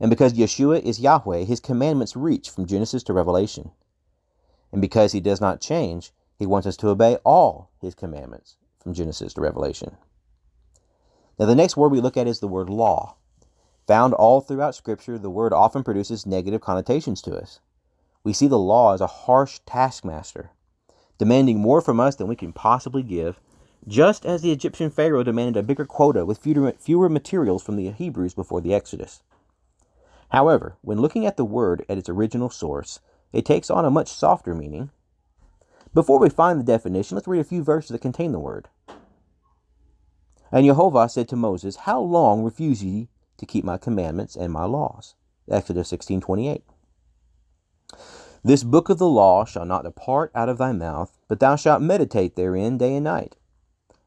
And 0.00 0.10
because 0.10 0.32
Yeshua 0.32 0.82
is 0.82 0.98
Yahweh, 0.98 1.44
His 1.44 1.60
commandments 1.60 2.16
reach 2.16 2.50
from 2.50 2.66
Genesis 2.66 3.04
to 3.04 3.12
Revelation. 3.12 3.70
And 4.72 4.80
because 4.82 5.12
He 5.12 5.20
does 5.20 5.40
not 5.40 5.60
change, 5.60 6.10
He 6.40 6.44
wants 6.44 6.66
us 6.66 6.76
to 6.78 6.88
obey 6.88 7.18
all 7.24 7.70
His 7.80 7.94
commandments 7.94 8.56
from 8.80 8.94
Genesis 8.94 9.32
to 9.34 9.40
Revelation. 9.40 9.96
Now, 11.38 11.46
the 11.46 11.54
next 11.54 11.76
word 11.76 11.92
we 11.92 12.00
look 12.00 12.16
at 12.16 12.26
is 12.26 12.40
the 12.40 12.48
word 12.48 12.68
law. 12.68 13.14
Found 13.90 14.14
all 14.14 14.40
throughout 14.40 14.76
Scripture, 14.76 15.18
the 15.18 15.30
word 15.30 15.52
often 15.52 15.82
produces 15.82 16.24
negative 16.24 16.60
connotations 16.60 17.20
to 17.22 17.36
us. 17.36 17.58
We 18.22 18.32
see 18.32 18.46
the 18.46 18.56
law 18.56 18.94
as 18.94 19.00
a 19.00 19.08
harsh 19.08 19.58
taskmaster, 19.66 20.50
demanding 21.18 21.58
more 21.58 21.80
from 21.80 21.98
us 21.98 22.14
than 22.14 22.28
we 22.28 22.36
can 22.36 22.52
possibly 22.52 23.02
give, 23.02 23.40
just 23.88 24.24
as 24.24 24.42
the 24.42 24.52
Egyptian 24.52 24.90
Pharaoh 24.90 25.24
demanded 25.24 25.56
a 25.56 25.64
bigger 25.64 25.84
quota 25.84 26.24
with 26.24 26.38
fewer 26.38 27.08
materials 27.08 27.64
from 27.64 27.74
the 27.74 27.90
Hebrews 27.90 28.32
before 28.32 28.60
the 28.60 28.72
Exodus. 28.72 29.24
However, 30.28 30.76
when 30.82 31.00
looking 31.00 31.26
at 31.26 31.36
the 31.36 31.44
word 31.44 31.84
at 31.88 31.98
its 31.98 32.08
original 32.08 32.48
source, 32.48 33.00
it 33.32 33.44
takes 33.44 33.70
on 33.70 33.84
a 33.84 33.90
much 33.90 34.06
softer 34.06 34.54
meaning. 34.54 34.90
Before 35.92 36.20
we 36.20 36.28
find 36.30 36.60
the 36.60 36.64
definition, 36.64 37.16
let's 37.16 37.26
read 37.26 37.40
a 37.40 37.42
few 37.42 37.64
verses 37.64 37.90
that 37.90 38.02
contain 38.02 38.30
the 38.30 38.38
word. 38.38 38.68
And 40.52 40.64
Jehovah 40.64 41.08
said 41.08 41.26
to 41.30 41.34
Moses, 41.34 41.74
How 41.74 41.98
long 41.98 42.44
refuse 42.44 42.84
ye 42.84 43.08
to 43.40 43.46
keep 43.46 43.64
my 43.64 43.76
commandments 43.76 44.36
and 44.36 44.52
my 44.52 44.64
laws? 44.64 45.16
Exodus 45.50 45.88
16:28. 45.88 46.62
This 48.42 48.62
book 48.62 48.88
of 48.88 48.98
the 48.98 49.08
law 49.08 49.44
shall 49.44 49.66
not 49.66 49.84
depart 49.84 50.30
out 50.34 50.48
of 50.48 50.58
thy 50.58 50.72
mouth, 50.72 51.18
but 51.28 51.40
thou 51.40 51.56
shalt 51.56 51.82
meditate 51.82 52.36
therein 52.36 52.78
day 52.78 52.94
and 52.94 53.04
night, 53.04 53.36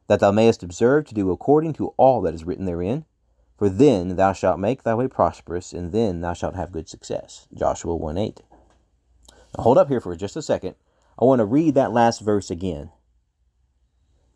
that 0.08 0.20
thou 0.20 0.32
mayest 0.32 0.62
observe 0.62 1.04
to 1.06 1.14
do 1.14 1.30
according 1.30 1.74
to 1.74 1.94
all 1.96 2.20
that 2.22 2.34
is 2.34 2.44
written 2.44 2.64
therein. 2.64 3.04
For 3.56 3.68
then 3.68 4.16
thou 4.16 4.32
shalt 4.32 4.58
make 4.58 4.82
thy 4.82 4.94
way 4.94 5.06
prosperous, 5.06 5.72
and 5.72 5.92
then 5.92 6.20
thou 6.20 6.32
shalt 6.32 6.56
have 6.56 6.72
good 6.72 6.88
success. 6.88 7.46
Joshua 7.54 7.94
1 7.94 8.18
8. 8.18 8.42
Now 9.56 9.62
hold 9.62 9.78
up 9.78 9.88
here 9.88 10.00
for 10.00 10.16
just 10.16 10.36
a 10.36 10.42
second. 10.42 10.74
I 11.18 11.24
want 11.24 11.38
to 11.38 11.44
read 11.44 11.74
that 11.74 11.92
last 11.92 12.20
verse 12.20 12.50
again. 12.50 12.90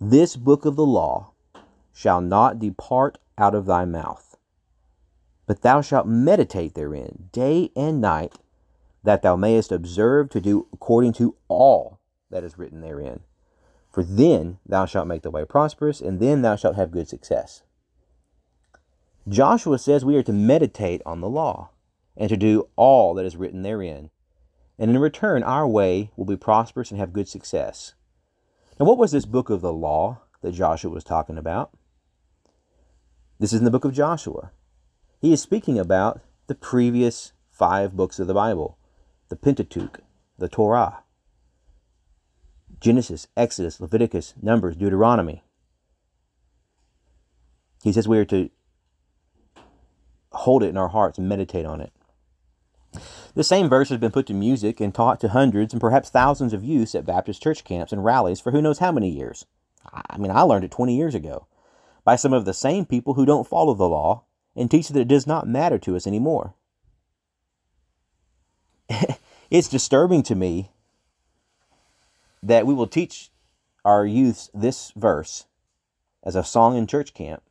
This 0.00 0.36
book 0.36 0.64
of 0.64 0.76
the 0.76 0.86
law 0.86 1.32
shall 1.92 2.20
not 2.20 2.60
depart 2.60 3.18
out 3.36 3.56
of 3.56 3.66
thy 3.66 3.84
mouth, 3.84 4.27
but 5.48 5.62
thou 5.62 5.80
shalt 5.80 6.06
meditate 6.06 6.74
therein 6.74 7.30
day 7.32 7.70
and 7.74 8.02
night, 8.02 8.34
that 9.02 9.22
thou 9.22 9.34
mayest 9.34 9.72
observe 9.72 10.28
to 10.28 10.42
do 10.42 10.68
according 10.74 11.14
to 11.14 11.34
all 11.48 11.98
that 12.30 12.44
is 12.44 12.58
written 12.58 12.82
therein. 12.82 13.20
For 13.90 14.04
then 14.04 14.58
thou 14.66 14.84
shalt 14.84 15.08
make 15.08 15.22
the 15.22 15.30
way 15.30 15.46
prosperous, 15.46 16.02
and 16.02 16.20
then 16.20 16.42
thou 16.42 16.54
shalt 16.54 16.76
have 16.76 16.90
good 16.90 17.08
success. 17.08 17.62
Joshua 19.26 19.78
says 19.78 20.04
we 20.04 20.16
are 20.16 20.22
to 20.22 20.34
meditate 20.34 21.00
on 21.06 21.22
the 21.22 21.30
law 21.30 21.70
and 22.14 22.28
to 22.28 22.36
do 22.36 22.68
all 22.76 23.14
that 23.14 23.24
is 23.24 23.36
written 23.36 23.62
therein. 23.62 24.10
And 24.78 24.90
in 24.90 24.98
return, 24.98 25.42
our 25.42 25.66
way 25.66 26.10
will 26.14 26.26
be 26.26 26.36
prosperous 26.36 26.90
and 26.90 27.00
have 27.00 27.14
good 27.14 27.28
success. 27.28 27.94
Now, 28.78 28.84
what 28.84 28.98
was 28.98 29.12
this 29.12 29.24
book 29.24 29.48
of 29.48 29.62
the 29.62 29.72
law 29.72 30.20
that 30.42 30.52
Joshua 30.52 30.90
was 30.90 31.04
talking 31.04 31.38
about? 31.38 31.70
This 33.38 33.54
is 33.54 33.60
in 33.60 33.64
the 33.64 33.70
book 33.70 33.86
of 33.86 33.94
Joshua. 33.94 34.50
He 35.20 35.32
is 35.32 35.42
speaking 35.42 35.78
about 35.78 36.20
the 36.46 36.54
previous 36.54 37.32
five 37.50 37.96
books 37.96 38.18
of 38.18 38.26
the 38.26 38.34
Bible 38.34 38.78
the 39.28 39.36
Pentateuch, 39.36 40.00
the 40.38 40.48
Torah, 40.48 41.02
Genesis, 42.80 43.26
Exodus, 43.36 43.78
Leviticus, 43.78 44.32
Numbers, 44.40 44.76
Deuteronomy. 44.76 45.42
He 47.82 47.92
says 47.92 48.08
we 48.08 48.18
are 48.18 48.24
to 48.26 48.48
hold 50.32 50.62
it 50.62 50.68
in 50.68 50.78
our 50.78 50.88
hearts 50.88 51.18
and 51.18 51.28
meditate 51.28 51.66
on 51.66 51.80
it. 51.82 51.92
The 53.34 53.44
same 53.44 53.68
verse 53.68 53.90
has 53.90 53.98
been 53.98 54.12
put 54.12 54.26
to 54.28 54.34
music 54.34 54.80
and 54.80 54.94
taught 54.94 55.20
to 55.20 55.28
hundreds 55.28 55.74
and 55.74 55.80
perhaps 55.80 56.08
thousands 56.08 56.54
of 56.54 56.64
youths 56.64 56.94
at 56.94 57.04
Baptist 57.04 57.42
church 57.42 57.64
camps 57.64 57.92
and 57.92 58.04
rallies 58.04 58.40
for 58.40 58.52
who 58.52 58.62
knows 58.62 58.78
how 58.78 58.92
many 58.92 59.10
years. 59.10 59.44
I 59.92 60.16
mean, 60.16 60.30
I 60.30 60.40
learned 60.42 60.64
it 60.64 60.70
20 60.70 60.96
years 60.96 61.14
ago 61.14 61.46
by 62.04 62.16
some 62.16 62.32
of 62.32 62.44
the 62.44 62.54
same 62.54 62.86
people 62.86 63.14
who 63.14 63.26
don't 63.26 63.46
follow 63.46 63.74
the 63.74 63.88
law 63.88 64.24
and 64.56 64.70
teach 64.70 64.88
that 64.88 65.00
it 65.00 65.08
does 65.08 65.26
not 65.26 65.48
matter 65.48 65.78
to 65.78 65.96
us 65.96 66.06
anymore. 66.06 66.54
it's 69.50 69.68
disturbing 69.68 70.22
to 70.24 70.34
me 70.34 70.70
that 72.42 72.66
we 72.66 72.74
will 72.74 72.86
teach 72.86 73.30
our 73.84 74.04
youths 74.04 74.50
this 74.54 74.92
verse 74.96 75.46
as 76.22 76.36
a 76.36 76.44
song 76.44 76.76
in 76.76 76.86
church 76.86 77.14
camp 77.14 77.42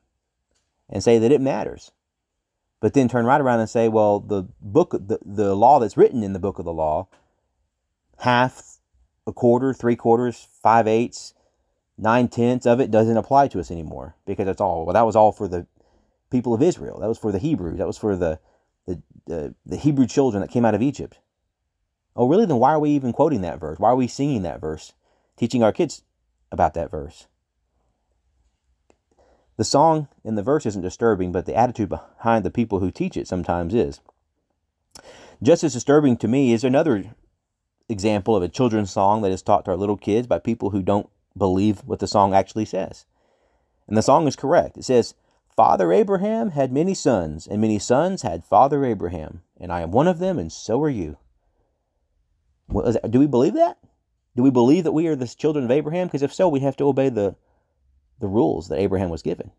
and 0.89 1.03
say 1.03 1.19
that 1.19 1.31
it 1.31 1.41
matters 1.41 1.91
but 2.79 2.93
then 2.93 3.07
turn 3.07 3.25
right 3.25 3.41
around 3.41 3.59
and 3.59 3.69
say, 3.69 3.87
well, 3.87 4.19
the 4.19 4.43
book, 4.61 4.91
the, 4.91 5.19
the 5.25 5.55
law 5.55 5.79
that's 5.79 5.97
written 5.97 6.23
in 6.23 6.33
the 6.33 6.39
book 6.39 6.59
of 6.59 6.65
the 6.65 6.73
law, 6.73 7.07
half, 8.19 8.77
a 9.25 9.33
quarter, 9.33 9.73
three 9.73 9.95
quarters, 9.95 10.47
five 10.61 10.87
eighths, 10.87 11.33
nine 11.97 12.27
tenths 12.27 12.65
of 12.65 12.79
it 12.79 12.91
doesn't 12.91 13.17
apply 13.17 13.47
to 13.47 13.59
us 13.59 13.71
anymore 13.71 14.15
because 14.25 14.47
it's 14.47 14.61
all, 14.61 14.85
well, 14.85 14.93
that 14.93 15.05
was 15.05 15.15
all 15.15 15.31
for 15.31 15.47
the 15.47 15.65
people 16.29 16.53
of 16.53 16.61
Israel. 16.61 16.99
That 16.99 17.07
was 17.07 17.17
for 17.17 17.31
the 17.31 17.39
Hebrews. 17.39 17.77
That 17.77 17.87
was 17.87 17.97
for 17.97 18.15
the, 18.15 18.39
the, 18.85 19.01
the, 19.25 19.55
the 19.65 19.77
Hebrew 19.77 20.07
children 20.07 20.41
that 20.41 20.51
came 20.51 20.65
out 20.65 20.75
of 20.75 20.81
Egypt. 20.81 21.19
Oh, 22.15 22.27
really? 22.27 22.45
Then 22.45 22.57
why 22.57 22.71
are 22.71 22.79
we 22.79 22.91
even 22.91 23.13
quoting 23.13 23.41
that 23.41 23.59
verse? 23.59 23.79
Why 23.79 23.89
are 23.89 23.95
we 23.95 24.07
singing 24.07 24.41
that 24.41 24.61
verse? 24.61 24.93
Teaching 25.37 25.63
our 25.63 25.71
kids 25.71 26.03
about 26.51 26.73
that 26.73 26.89
verse? 26.89 27.27
The 29.57 29.63
song 29.63 30.07
in 30.23 30.35
the 30.35 30.43
verse 30.43 30.65
isn't 30.65 30.81
disturbing, 30.81 31.31
but 31.31 31.45
the 31.45 31.55
attitude 31.55 31.89
behind 31.89 32.43
the 32.43 32.51
people 32.51 32.79
who 32.79 32.91
teach 32.91 33.17
it 33.17 33.27
sometimes 33.27 33.73
is. 33.73 34.01
Just 35.41 35.63
as 35.63 35.73
disturbing 35.73 36.17
to 36.17 36.27
me 36.27 36.53
is 36.53 36.63
another 36.63 37.15
example 37.89 38.35
of 38.35 38.43
a 38.43 38.49
children's 38.49 38.91
song 38.91 39.21
that 39.21 39.31
is 39.31 39.41
taught 39.41 39.65
to 39.65 39.71
our 39.71 39.77
little 39.77 39.97
kids 39.97 40.27
by 40.27 40.39
people 40.39 40.71
who 40.71 40.81
don't 40.81 41.09
believe 41.35 41.79
what 41.85 41.99
the 41.99 42.07
song 42.07 42.33
actually 42.33 42.65
says. 42.65 43.05
And 43.87 43.95
the 43.95 44.01
song 44.01 44.27
is 44.27 44.35
correct. 44.35 44.77
It 44.77 44.83
says, 44.83 45.13
Father 45.57 45.91
Abraham 45.91 46.51
had 46.51 46.71
many 46.71 46.93
sons, 46.93 47.47
and 47.47 47.59
many 47.59 47.79
sons 47.79 48.21
had 48.21 48.45
Father 48.45 48.85
Abraham, 48.85 49.41
and 49.59 49.73
I 49.73 49.81
am 49.81 49.89
one 49.89 50.07
of 50.07 50.19
them, 50.19 50.37
and 50.37 50.51
so 50.51 50.79
are 50.83 50.89
you. 50.89 51.17
Do 52.71 53.17
we 53.17 53.25
believe 53.25 53.55
that? 53.55 53.79
Do 54.35 54.43
we 54.43 54.51
believe 54.51 54.83
that 54.83 54.91
we 54.91 55.07
are 55.07 55.15
the 55.15 55.27
children 55.27 55.65
of 55.65 55.71
Abraham? 55.71 56.05
Because 56.05 56.21
if 56.21 56.31
so, 56.31 56.47
we 56.47 56.59
have 56.59 56.77
to 56.77 56.85
obey 56.85 57.09
the 57.09 57.35
the 58.19 58.27
rules 58.27 58.67
that 58.67 58.79
Abraham 58.79 59.09
was 59.09 59.23
given. 59.23 59.49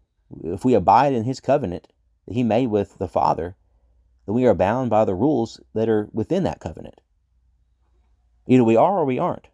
If 0.45 0.65
we 0.65 0.75
abide 0.75 1.15
in 1.15 1.25
his 1.25 1.41
covenant 1.41 1.89
that 2.27 2.35
he 2.35 2.45
made 2.45 2.69
with 2.69 2.99
the 2.99 3.09
Father, 3.09 3.57
then 4.25 4.37
we 4.37 4.47
are 4.47 4.55
bound 4.55 4.91
by 4.91 5.05
the 5.05 5.15
rules 5.15 5.61
that 5.75 5.89
are 5.89 6.09
within 6.13 6.45
that 6.45 6.61
covenant. 6.61 7.01
Either 8.47 8.65
we 8.65 8.77
are 8.77 8.99
or 8.99 9.05
we 9.05 9.19
aren't. 9.19 9.49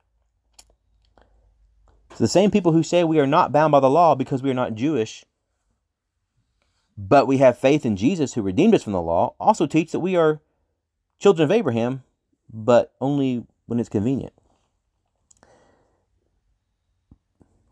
So 2.11 2.19
the 2.19 2.29
same 2.29 2.51
people 2.51 2.73
who 2.73 2.83
say 2.83 3.03
we 3.03 3.19
are 3.19 3.27
not 3.27 3.53
bound 3.53 3.73
by 3.73 3.81
the 3.81 3.91
law 3.91 4.15
because 4.15 4.43
we 4.43 4.51
are 4.51 4.55
not 4.55 4.75
Jewish, 4.75 5.25
but 6.97 7.27
we 7.27 7.39
have 7.39 7.59
faith 7.59 7.85
in 7.85 7.97
Jesus 7.97 8.35
who 8.35 8.43
redeemed 8.43 8.75
us 8.75 8.83
from 8.83 8.93
the 8.93 9.03
law, 9.03 9.35
also 9.41 9.67
teach 9.67 9.93
that 9.93 10.01
we 10.01 10.17
are 10.17 10.41
children 11.19 11.45
of 11.45 11.51
Abraham, 11.51 12.03
but 12.53 12.93
only 13.01 13.47
when 13.67 13.81
it's 13.81 13.89
convenient. 13.89 14.33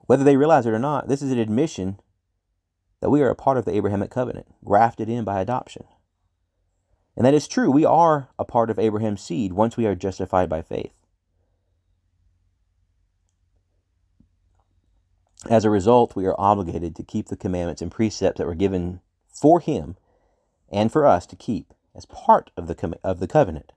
Whether 0.06 0.24
they 0.24 0.36
realize 0.36 0.66
it 0.66 0.74
or 0.74 0.78
not, 0.78 1.08
this 1.08 1.22
is 1.22 1.30
an 1.30 1.38
admission 1.38 2.00
that 3.00 3.10
we 3.10 3.22
are 3.22 3.30
a 3.30 3.36
part 3.36 3.56
of 3.56 3.64
the 3.64 3.74
Abrahamic 3.74 4.10
covenant, 4.10 4.46
grafted 4.64 5.08
in 5.08 5.24
by 5.24 5.40
adoption. 5.40 5.84
And 7.16 7.26
that 7.26 7.34
is 7.34 7.48
true. 7.48 7.70
We 7.70 7.84
are 7.84 8.28
a 8.38 8.44
part 8.44 8.70
of 8.70 8.78
Abraham's 8.78 9.22
seed 9.22 9.52
once 9.52 9.76
we 9.76 9.86
are 9.86 9.94
justified 9.94 10.48
by 10.48 10.62
faith. 10.62 10.92
As 15.50 15.64
a 15.64 15.70
result, 15.70 16.14
we 16.14 16.26
are 16.26 16.36
obligated 16.38 16.94
to 16.96 17.02
keep 17.02 17.26
the 17.28 17.36
commandments 17.36 17.82
and 17.82 17.90
precepts 17.90 18.38
that 18.38 18.46
were 18.46 18.54
given 18.54 19.00
for 19.32 19.60
him 19.60 19.96
and 20.70 20.92
for 20.92 21.06
us 21.06 21.26
to 21.26 21.36
keep 21.36 21.72
as 21.94 22.06
part 22.06 22.50
of 22.56 22.66
the, 22.66 22.98
of 23.02 23.20
the 23.20 23.26
covenant. 23.26 23.72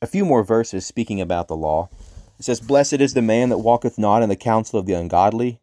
A 0.00 0.06
few 0.06 0.24
more 0.24 0.42
verses 0.42 0.86
speaking 0.86 1.20
about 1.20 1.48
the 1.48 1.56
law. 1.56 1.88
It 2.38 2.44
says, 2.44 2.60
Blessed 2.60 2.94
is 2.94 3.14
the 3.14 3.22
man 3.22 3.50
that 3.50 3.58
walketh 3.58 3.98
not 3.98 4.22
in 4.22 4.28
the 4.28 4.36
counsel 4.36 4.78
of 4.78 4.86
the 4.86 4.94
ungodly, 4.94 5.60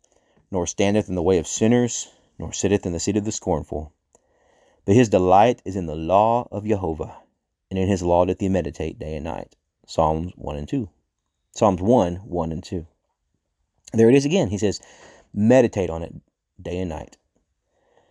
nor 0.51 0.65
standeth 0.65 1.09
in 1.09 1.15
the 1.15 1.21
way 1.21 1.37
of 1.37 1.47
sinners, 1.47 2.09
nor 2.37 2.53
sitteth 2.53 2.85
in 2.85 2.93
the 2.93 2.99
seat 2.99 3.17
of 3.17 3.25
the 3.25 3.31
scornful. 3.31 3.91
But 4.85 4.95
his 4.95 5.09
delight 5.09 5.61
is 5.65 5.75
in 5.75 5.87
the 5.87 5.95
law 5.95 6.47
of 6.51 6.65
Jehovah, 6.65 7.17
and 7.69 7.77
in 7.77 7.87
his 7.87 8.01
law 8.01 8.25
doth 8.25 8.39
he 8.39 8.49
meditate 8.49 8.97
day 8.97 9.15
and 9.15 9.25
night. 9.25 9.55
Psalms 9.85 10.31
1 10.35 10.55
and 10.55 10.67
2. 10.67 10.89
Psalms 11.51 11.81
1, 11.81 12.15
1 12.15 12.51
and 12.51 12.63
2. 12.63 12.87
There 13.93 14.09
it 14.09 14.15
is 14.15 14.25
again. 14.25 14.49
He 14.49 14.57
says, 14.57 14.79
Meditate 15.33 15.89
on 15.89 16.03
it 16.03 16.13
day 16.61 16.79
and 16.79 16.89
night. 16.89 17.17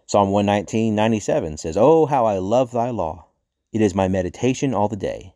Psalm 0.09 0.31
119, 0.31 0.95
97 0.95 1.57
says, 1.59 1.77
Oh, 1.77 2.07
how 2.07 2.27
I 2.27 2.39
love 2.39 2.73
thy 2.73 2.91
law! 2.91 3.27
It 3.73 3.81
is 3.81 3.95
my 3.95 4.09
meditation 4.09 4.75
all 4.75 4.89
the 4.89 4.97
day. 4.97 5.35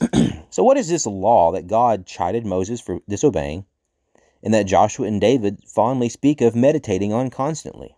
so, 0.50 0.62
what 0.62 0.76
is 0.76 0.88
this 0.88 1.06
law 1.06 1.52
that 1.52 1.66
God 1.66 2.04
chided 2.04 2.44
Moses 2.44 2.80
for 2.80 3.00
disobeying 3.08 3.64
and 4.42 4.52
that 4.52 4.66
Joshua 4.66 5.06
and 5.06 5.20
David 5.20 5.62
fondly 5.66 6.08
speak 6.08 6.40
of 6.40 6.56
meditating 6.56 7.12
on 7.12 7.30
constantly. 7.30 7.96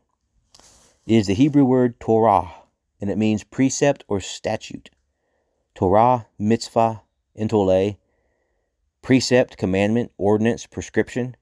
It 1.06 1.14
is 1.14 1.26
the 1.26 1.34
Hebrew 1.34 1.64
word 1.64 1.98
Torah, 1.98 2.52
and 3.00 3.10
it 3.10 3.18
means 3.18 3.44
precept 3.44 4.04
or 4.08 4.20
statute. 4.20 4.90
Torah, 5.74 6.26
mitzvah, 6.38 7.02
entole, 7.34 7.96
precept, 9.02 9.56
commandment, 9.56 10.12
ordinance, 10.18 10.66
prescription. 10.66 11.36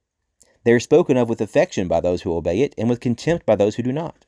They 0.65 0.73
are 0.73 0.81
spoken 0.81 1.17
of 1.17 1.29
with 1.29 1.41
affection 1.41 1.89
by 1.89 2.01
those 2.01 2.23
who 2.23 2.35
obey 2.35 2.61
it, 2.61 2.75
and 2.79 2.89
with 2.89 3.01
contempt 3.01 3.47
by 3.47 3.57
those 3.57 3.77
who 3.77 3.83
do 3.83 3.93
not. 3.93 4.25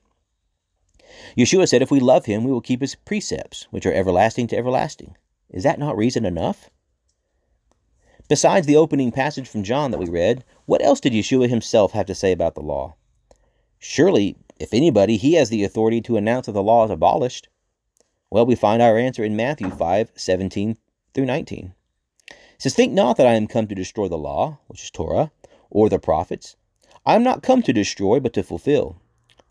Yeshua 1.36 1.68
said, 1.68 1.82
If 1.82 1.90
we 1.90 2.00
love 2.00 2.26
him, 2.26 2.44
we 2.44 2.52
will 2.52 2.60
keep 2.60 2.80
his 2.80 2.94
precepts, 2.94 3.66
which 3.70 3.86
are 3.86 3.92
everlasting 3.92 4.46
to 4.48 4.56
everlasting. 4.56 5.16
Is 5.50 5.62
that 5.62 5.78
not 5.78 5.96
reason 5.96 6.24
enough? 6.24 6.70
Besides 8.28 8.66
the 8.66 8.76
opening 8.76 9.12
passage 9.12 9.46
from 9.46 9.64
John 9.64 9.90
that 9.90 10.00
we 10.00 10.08
read, 10.08 10.44
what 10.64 10.82
else 10.82 10.98
did 10.98 11.12
Yeshua 11.12 11.48
himself 11.48 11.92
have 11.92 12.06
to 12.06 12.14
say 12.14 12.32
about 12.32 12.54
the 12.54 12.62
law? 12.62 12.96
Surely, 13.78 14.36
if 14.58 14.72
anybody, 14.72 15.16
he 15.16 15.34
has 15.34 15.50
the 15.50 15.62
authority 15.62 16.00
to 16.00 16.16
announce 16.16 16.46
that 16.46 16.52
the 16.52 16.62
law 16.62 16.84
is 16.84 16.90
abolished. 16.90 17.48
Well, 18.30 18.46
we 18.46 18.54
find 18.54 18.80
our 18.80 18.98
answer 18.98 19.22
in 19.22 19.36
Matthew 19.36 19.70
5 19.70 20.12
17 20.14 20.78
through 21.12 21.26
19. 21.26 21.74
It 22.28 22.36
says, 22.58 22.74
Think 22.74 22.92
not 22.92 23.16
that 23.18 23.26
I 23.26 23.34
am 23.34 23.46
come 23.46 23.66
to 23.68 23.74
destroy 23.74 24.08
the 24.08 24.16
law, 24.16 24.58
which 24.68 24.82
is 24.82 24.90
Torah, 24.90 25.30
or 25.70 25.88
the 25.88 25.98
prophets. 25.98 26.56
I 27.06 27.14
am 27.14 27.22
not 27.22 27.42
come 27.42 27.62
to 27.62 27.72
destroy, 27.72 28.20
but 28.20 28.32
to 28.34 28.42
fulfill. 28.42 28.96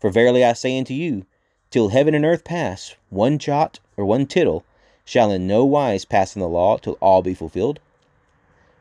For 0.00 0.10
verily 0.10 0.44
I 0.44 0.52
say 0.52 0.78
unto 0.78 0.94
you, 0.94 1.24
till 1.70 1.88
heaven 1.88 2.14
and 2.14 2.24
earth 2.24 2.44
pass, 2.44 2.94
one 3.10 3.38
jot 3.38 3.80
or 3.96 4.04
one 4.04 4.26
tittle 4.26 4.64
shall 5.04 5.30
in 5.30 5.46
no 5.46 5.64
wise 5.64 6.04
pass 6.04 6.34
in 6.34 6.40
the 6.40 6.48
law 6.48 6.78
till 6.78 6.98
all 7.00 7.22
be 7.22 7.34
fulfilled. 7.34 7.80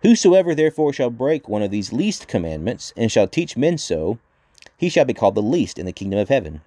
Whosoever 0.01 0.53
therefore 0.53 0.91
shall 0.91 1.09
break 1.09 1.47
one 1.47 1.61
of 1.61 1.71
these 1.71 1.93
least 1.93 2.27
commandments, 2.27 2.93
and 2.97 3.11
shall 3.11 3.27
teach 3.27 3.55
men 3.55 3.77
so, 3.77 4.19
he 4.77 4.89
shall 4.89 5.05
be 5.05 5.13
called 5.13 5.35
the 5.35 5.41
least 5.41 5.79
in 5.79 5.85
the 5.85 5.93
kingdom 5.93 6.19
of 6.19 6.29
heaven. 6.29 6.61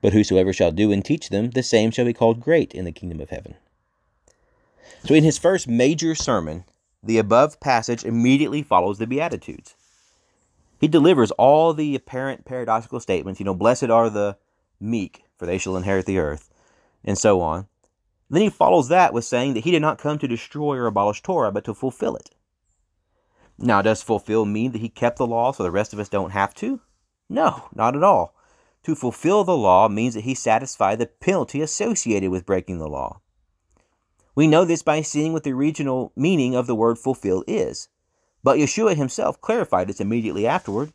But 0.00 0.12
whosoever 0.12 0.52
shall 0.52 0.72
do 0.72 0.92
and 0.92 1.04
teach 1.04 1.28
them, 1.28 1.50
the 1.50 1.62
same 1.62 1.90
shall 1.90 2.06
be 2.06 2.14
called 2.14 2.40
great 2.40 2.72
in 2.72 2.84
the 2.84 2.92
kingdom 2.92 3.20
of 3.20 3.30
heaven. 3.30 3.56
So, 5.04 5.14
in 5.14 5.24
his 5.24 5.38
first 5.38 5.68
major 5.68 6.14
sermon, 6.14 6.64
the 7.02 7.18
above 7.18 7.60
passage 7.60 8.04
immediately 8.04 8.62
follows 8.62 8.98
the 8.98 9.06
Beatitudes. 9.06 9.74
He 10.80 10.88
delivers 10.88 11.30
all 11.32 11.74
the 11.74 11.94
apparent 11.94 12.44
paradoxical 12.44 13.00
statements, 13.00 13.40
you 13.40 13.44
know, 13.44 13.54
blessed 13.54 13.90
are 13.90 14.10
the 14.10 14.36
meek, 14.80 15.24
for 15.36 15.46
they 15.46 15.58
shall 15.58 15.76
inherit 15.76 16.06
the 16.06 16.18
earth, 16.18 16.50
and 17.04 17.18
so 17.18 17.40
on. 17.40 17.66
Then 18.30 18.42
he 18.42 18.50
follows 18.50 18.88
that 18.88 19.12
with 19.12 19.24
saying 19.24 19.54
that 19.54 19.64
he 19.64 19.70
did 19.70 19.82
not 19.82 19.98
come 19.98 20.18
to 20.18 20.28
destroy 20.28 20.76
or 20.76 20.86
abolish 20.86 21.22
Torah, 21.22 21.50
but 21.50 21.64
to 21.64 21.74
fulfill 21.74 22.14
it. 22.16 22.30
Now, 23.58 23.82
does 23.82 24.02
fulfill 24.02 24.44
mean 24.44 24.72
that 24.72 24.80
he 24.80 24.88
kept 24.88 25.18
the 25.18 25.26
law 25.26 25.50
so 25.50 25.62
the 25.62 25.70
rest 25.70 25.92
of 25.92 25.98
us 25.98 26.08
don't 26.08 26.30
have 26.30 26.54
to? 26.56 26.80
No, 27.28 27.68
not 27.74 27.96
at 27.96 28.04
all. 28.04 28.34
To 28.84 28.94
fulfill 28.94 29.44
the 29.44 29.56
law 29.56 29.88
means 29.88 30.14
that 30.14 30.24
he 30.24 30.34
satisfied 30.34 30.98
the 30.98 31.06
penalty 31.06 31.60
associated 31.60 32.30
with 32.30 32.46
breaking 32.46 32.78
the 32.78 32.88
law. 32.88 33.20
We 34.38 34.46
know 34.46 34.64
this 34.64 34.84
by 34.84 35.02
seeing 35.02 35.32
what 35.32 35.42
the 35.42 35.52
original 35.52 36.12
meaning 36.14 36.54
of 36.54 36.68
the 36.68 36.74
word 36.76 36.96
fulfill 36.96 37.42
is. 37.48 37.88
But 38.44 38.58
Yeshua 38.58 38.94
himself 38.94 39.40
clarified 39.40 39.88
this 39.88 40.00
immediately 40.00 40.46
afterward. 40.46 40.92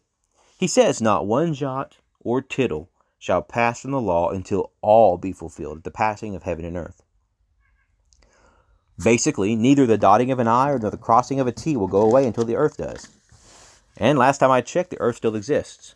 He 0.57 0.65
says, 0.65 1.01
Not 1.01 1.27
one 1.27 1.53
jot 1.53 1.97
or 2.21 2.41
tittle 2.41 2.89
shall 3.19 3.41
pass 3.41 3.81
from 3.81 3.91
the 3.91 3.99
law 3.99 4.29
until 4.29 4.71
all 4.79 5.17
be 5.17 5.33
fulfilled 5.33 5.79
at 5.79 5.83
the 5.83 5.91
passing 5.91 6.37
of 6.37 6.43
heaven 6.43 6.63
and 6.63 6.77
earth. 6.77 7.03
Basically, 9.03 9.57
neither 9.57 9.85
the 9.85 9.97
dotting 9.97 10.31
of 10.31 10.39
an 10.39 10.47
I 10.47 10.77
nor 10.77 10.89
the 10.89 10.95
crossing 10.95 11.41
of 11.41 11.47
a 11.47 11.51
T 11.51 11.75
will 11.75 11.89
go 11.89 11.99
away 11.99 12.25
until 12.25 12.45
the 12.45 12.55
earth 12.55 12.77
does. 12.77 13.09
And 13.97 14.17
last 14.17 14.37
time 14.37 14.51
I 14.51 14.61
checked, 14.61 14.91
the 14.91 15.01
earth 15.01 15.17
still 15.17 15.35
exists. 15.35 15.95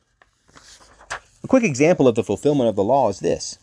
A 1.46 1.48
quick 1.48 1.64
example 1.64 2.10
of 2.10 2.16
the 2.16 2.26
fulfillment 2.26 2.68
of 2.68 2.76
the 2.76 2.84
law 2.84 3.08
is 3.08 3.22
this. 3.22 3.58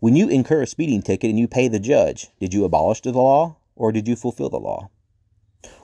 When 0.00 0.16
you 0.16 0.28
incur 0.28 0.62
a 0.62 0.66
speeding 0.66 1.02
ticket 1.02 1.28
and 1.28 1.38
you 1.38 1.46
pay 1.46 1.68
the 1.68 1.78
judge, 1.78 2.28
did 2.40 2.54
you 2.54 2.64
abolish 2.64 3.02
the 3.02 3.12
law 3.12 3.56
or 3.76 3.92
did 3.92 4.08
you 4.08 4.16
fulfill 4.16 4.48
the 4.48 4.58
law? 4.58 4.88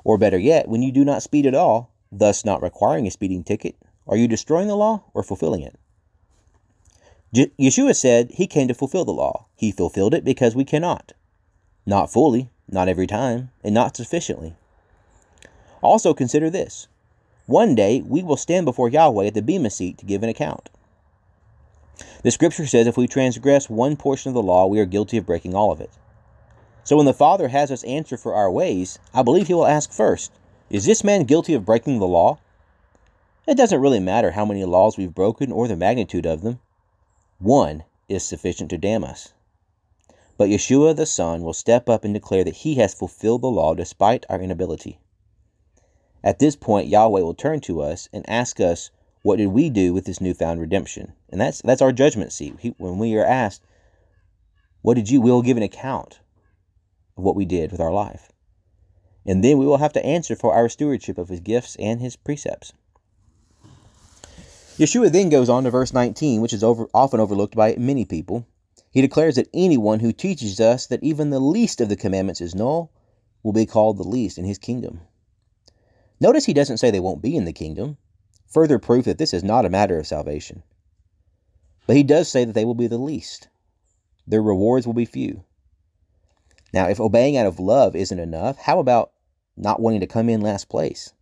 Or 0.05 0.17
better 0.17 0.39
yet, 0.39 0.69
when 0.69 0.83
you 0.83 0.91
do 0.91 1.05
not 1.05 1.23
speed 1.23 1.45
at 1.45 1.55
all, 1.55 1.93
thus 2.11 2.43
not 2.43 2.63
requiring 2.63 3.07
a 3.07 3.11
speeding 3.11 3.45
ticket, 3.45 3.77
are 4.07 4.17
you 4.17 4.27
destroying 4.27 4.69
the 4.69 4.77
law 4.77 5.05
or 5.13 5.23
fulfilling 5.23 5.61
it? 5.63 5.79
Je- 7.35 7.53
Yeshua 7.61 7.95
said 7.95 8.31
he 8.31 8.47
came 8.47 8.69
to 8.69 8.75
fulfill 8.75 9.05
the 9.05 9.13
law. 9.13 9.47
He 9.55 9.71
fulfilled 9.71 10.15
it 10.15 10.25
because 10.25 10.57
we 10.57 10.65
cannot. 10.65 11.13
Not 11.85 12.11
fully, 12.11 12.49
not 12.69 12.89
every 12.89 13.07
time, 13.07 13.51
and 13.63 13.75
not 13.75 13.97
sufficiently. 13.97 14.55
Also 15.83 16.15
consider 16.15 16.49
this. 16.49 16.89
One 17.45 17.75
day 17.75 18.01
we 18.01 18.23
will 18.23 18.39
stand 18.39 18.65
before 18.65 18.89
Yahweh 18.89 19.27
at 19.27 19.35
the 19.35 19.43
Bema 19.43 19.69
seat 19.69 19.99
to 19.99 20.07
give 20.07 20.23
an 20.23 20.31
account. 20.31 20.71
The 22.23 22.31
scripture 22.31 22.67
says 22.67 22.87
if 22.87 22.97
we 22.97 23.07
transgress 23.07 23.71
one 23.71 23.97
portion 23.97 24.31
of 24.31 24.35
the 24.35 24.43
law, 24.43 24.67
we 24.67 24.81
are 24.81 24.85
guilty 24.85 25.17
of 25.17 25.27
breaking 25.27 25.55
all 25.55 25.73
of 25.73 25.81
it. 25.81 25.91
So 26.85 26.97
when 26.97 27.07
the 27.07 27.13
Father 27.15 27.49
has 27.49 27.71
us 27.71 27.83
answer 27.85 28.17
for 28.17 28.35
our 28.35 28.51
ways, 28.51 28.99
I 29.15 29.23
believe 29.23 29.47
he 29.47 29.55
will 29.55 29.67
ask 29.67 29.91
first, 29.91 30.31
Is 30.71 30.85
this 30.85 31.03
man 31.03 31.25
guilty 31.25 31.55
of 31.55 31.65
breaking 31.65 31.99
the 31.99 32.07
law? 32.07 32.39
It 33.47 33.57
doesn't 33.57 33.81
really 33.81 34.01
matter 34.01 34.33
how 34.33 34.45
many 34.45 34.65
laws 34.65 34.97
we've 34.97 35.15
broken 35.15 35.53
or 35.53 35.69
the 35.69 35.77
magnitude 35.77 36.27
of 36.27 36.43
them. 36.43 36.61
One 37.39 37.85
is 38.09 38.25
sufficient 38.25 38.71
to 38.71 38.79
damn 38.79 39.05
us. 39.05 39.33
But 40.37 40.49
Yeshua 40.49 40.95
the 40.95 41.07
Son 41.07 41.43
will 41.43 41.55
step 41.55 41.89
up 41.89 42.05
and 42.05 42.13
declare 42.13 42.45
that 42.45 42.57
he 42.57 42.75
has 42.75 42.93
fulfilled 42.93 43.43
the 43.43 43.51
law 43.51 43.75
despite 43.75 44.27
our 44.29 44.41
inability. 44.41 44.99
At 46.23 46.41
this 46.41 46.57
point, 46.57 46.89
Yahweh 46.89 47.21
will 47.21 47.35
turn 47.35 47.61
to 47.61 47.81
us 47.83 48.09
and 48.13 48.29
ask 48.29 48.61
us, 48.61 48.91
What 49.27 49.39
did 49.39 49.49
we 49.49 49.71
do 49.71 49.93
with 49.93 50.05
this 50.05 50.21
newfound 50.21 50.61
redemption? 50.61 51.13
And 51.31 51.41
that's, 51.41 51.61
that's 51.61 51.83
our 51.83 51.91
judgment 51.91 52.31
seat. 52.31 52.55
He, 52.61 52.77
when 52.79 52.97
we 52.97 53.17
are 53.17 53.27
asked, 53.27 53.61
What 54.83 54.95
did 54.95 55.11
you? 55.11 55.21
We 55.21 55.33
will 55.33 55.43
give 55.43 55.57
an 55.57 55.65
account 55.65 56.21
of 57.17 57.25
what 57.25 57.35
we 57.35 57.45
did 57.45 57.73
with 57.73 57.81
our 57.81 57.91
life. 57.91 58.31
And 59.27 59.43
then 59.43 59.59
we 59.59 59.67
will 59.67 59.79
have 59.79 59.93
to 59.95 60.07
answer 60.07 60.37
for 60.37 60.55
our 60.55 60.69
stewardship 60.69 61.19
of 61.19 61.29
his 61.29 61.41
gifts 61.41 61.75
and 61.81 62.01
his 62.01 62.15
precepts. 62.15 62.73
Yeshua 64.79 65.11
then 65.11 65.29
goes 65.29 65.49
on 65.49 65.65
to 65.65 65.73
verse 65.73 65.93
19, 65.93 66.41
which 66.41 66.53
is 66.53 66.63
over, 66.63 66.87
often 66.95 67.19
overlooked 67.19 67.57
by 67.57 67.75
many 67.77 68.05
people. 68.05 68.47
He 68.93 69.01
declares 69.01 69.35
that 69.35 69.51
anyone 69.53 69.99
who 69.99 70.13
teaches 70.13 70.61
us 70.61 70.87
that 70.87 71.03
even 71.03 71.31
the 71.31 71.41
least 71.41 71.81
of 71.81 71.89
the 71.89 71.97
commandments 71.97 72.41
is 72.41 72.55
null 72.55 72.93
will 73.43 73.53
be 73.53 73.67
called 73.67 73.99
the 73.99 74.07
least 74.07 74.39
in 74.39 74.45
his 74.45 74.59
kingdom. 74.59 75.01
Notice 76.21 76.45
he 76.45 76.55
doesn't 76.55 76.79
say 76.79 76.93
they 76.93 77.01
won't 77.01 77.23
be 77.23 77.35
in 77.35 77.45
the 77.45 77.53
kingdom, 77.53 77.99
further 78.47 78.79
proof 78.79 79.05
that 79.05 79.19
this 79.19 79.35
is 79.35 79.45
not 79.45 79.65
a 79.65 79.71
matter 79.71 79.99
of 79.99 80.07
salvation. 80.07 80.63
But 81.87 81.97
he 81.97 82.03
does 82.03 82.29
say 82.29 82.45
that 82.45 82.53
they 82.53 82.65
will 82.65 82.75
be 82.75 82.87
the 82.87 82.99
least. 82.99 83.49
Their 84.27 84.43
rewards 84.43 84.87
will 84.87 84.95
be 84.95 85.05
few. 85.05 85.45
Now, 86.73 86.89
if 86.89 87.01
obeying 87.01 87.37
out 87.37 87.47
of 87.47 87.61
love 87.61 87.95
isn't 87.95 88.19
enough, 88.19 88.59
how 88.59 88.81
about 88.81 89.13
not 89.57 89.81
wanting 89.81 90.01
to 90.01 90.07
come 90.07 90.29
in 90.29 90.41
last 90.41 90.69
place? 90.69 91.13